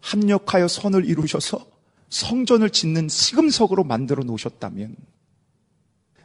합력하여 0.00 0.68
선을 0.68 1.04
이루셔서 1.04 1.66
성전을 2.08 2.70
짓는 2.70 3.08
시금석으로 3.08 3.84
만들어 3.84 4.24
놓으셨다면 4.24 4.96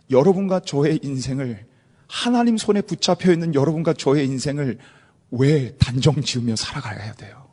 여러분과 0.10 0.62
저의 0.62 1.00
인생을 1.04 1.68
하나님 2.08 2.58
손에 2.58 2.82
붙잡혀 2.82 3.32
있는 3.32 3.54
여러분과 3.54 3.94
저의 3.94 4.26
인생을 4.26 4.80
왜 5.32 5.76
단정 5.78 6.22
지으며 6.22 6.56
살아가야 6.56 7.14
돼요? 7.14 7.50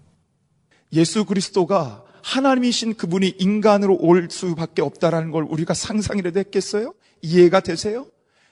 예수 0.92 1.26
그리스도가 1.26 2.05
하나님이신 2.26 2.96
그분이 2.96 3.36
인간으로 3.38 3.96
올 4.00 4.26
수밖에 4.28 4.82
없다라는 4.82 5.30
걸 5.30 5.44
우리가 5.48 5.74
상상이라도 5.74 6.40
했겠어요? 6.40 6.92
이해가 7.22 7.60
되세요? 7.60 8.06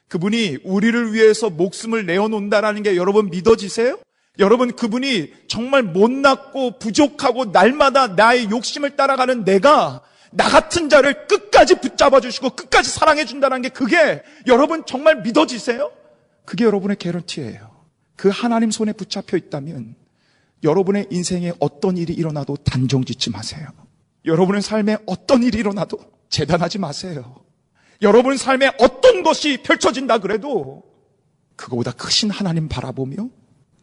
그분이 0.06 0.58
우리를 0.62 1.12
위해서 1.12 1.50
목숨을 1.50 2.06
내어놓는다라는 2.06 2.84
게 2.84 2.94
여러분 2.94 3.30
믿어지세요? 3.30 3.98
여러분 4.38 4.76
그분이 4.76 5.32
정말 5.48 5.82
못났고 5.82 6.78
부족하고 6.78 7.46
날마다 7.46 8.06
나의 8.08 8.48
욕심을 8.50 8.94
따라가는 8.94 9.44
내가 9.44 10.02
나 10.30 10.48
같은 10.48 10.88
자를 10.88 11.26
끝까지 11.26 11.80
붙잡아 11.80 12.20
주시고 12.20 12.50
끝까지 12.50 12.90
사랑해 12.90 13.24
준다는 13.24 13.60
게 13.60 13.70
그게 13.70 14.22
여러분 14.46 14.84
정말 14.86 15.22
믿어지세요? 15.22 15.90
그게 16.44 16.64
여러분의 16.64 16.96
개런티예요. 16.96 17.74
그 18.14 18.28
하나님 18.28 18.70
손에 18.70 18.92
붙잡혀 18.92 19.36
있다면 19.36 19.96
여러분의 20.64 21.06
인생에 21.10 21.52
어떤 21.60 21.96
일이 21.96 22.12
일어나도 22.14 22.56
단정 22.56 23.04
짓지 23.04 23.30
마세요. 23.30 23.68
여러분의 24.24 24.62
삶에 24.62 24.96
어떤 25.06 25.42
일이 25.42 25.58
일어나도 25.58 25.98
재단하지 26.30 26.78
마세요. 26.78 27.44
여러분 28.02 28.36
삶에 28.36 28.72
어떤 28.78 29.22
것이 29.22 29.62
펼쳐진다 29.62 30.18
그래도 30.18 30.82
그거보다 31.56 31.92
크신 31.92 32.30
하나님 32.30 32.68
바라보며 32.68 33.28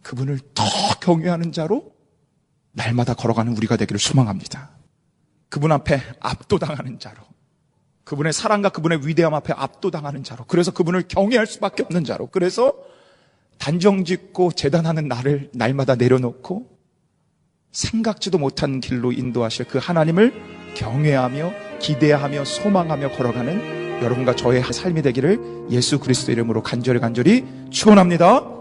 그분을 0.02 0.40
더 0.54 0.64
경외하는 1.00 1.52
자로 1.52 1.94
날마다 2.74 3.14
걸어가는 3.14 3.56
우리가 3.56 3.78
되기를 3.78 4.00
소망합니다. 4.00 4.72
그분 5.50 5.72
앞에 5.72 6.02
압도당하는 6.20 7.00
자로 7.00 7.24
그분의 8.04 8.34
사랑과 8.34 8.70
그분의 8.70 9.08
위대함 9.08 9.34
앞에 9.34 9.54
압도당하는 9.56 10.24
자로 10.24 10.46
그래서 10.46 10.72
그분을 10.72 11.04
경외할 11.08 11.46
수밖에 11.46 11.84
없는 11.84 12.04
자로 12.04 12.28
그래서 12.28 12.74
단정 13.62 14.04
짓고 14.06 14.54
재단하는 14.54 15.08
나를 15.08 15.52
날마다 15.54 15.94
내려놓고 15.94 16.66
생각지도 17.72 18.40
못한 18.40 18.82
길로 18.82 19.12
인도하실 19.12 19.68
그 19.68 19.78
하나님을 19.78 20.34
경외하며 20.76 21.54
기대하며 21.80 22.44
소망하며 22.44 23.12
걸어가는 23.12 24.02
여러분과 24.02 24.36
저의 24.36 24.64
삶이 24.64 25.04
되기를 25.04 25.68
예수 25.70 26.00
그리스도 26.00 26.32
이름으로 26.32 26.64
간절히 26.64 27.00
간절히 27.00 27.46
축원합니다. 27.70 28.61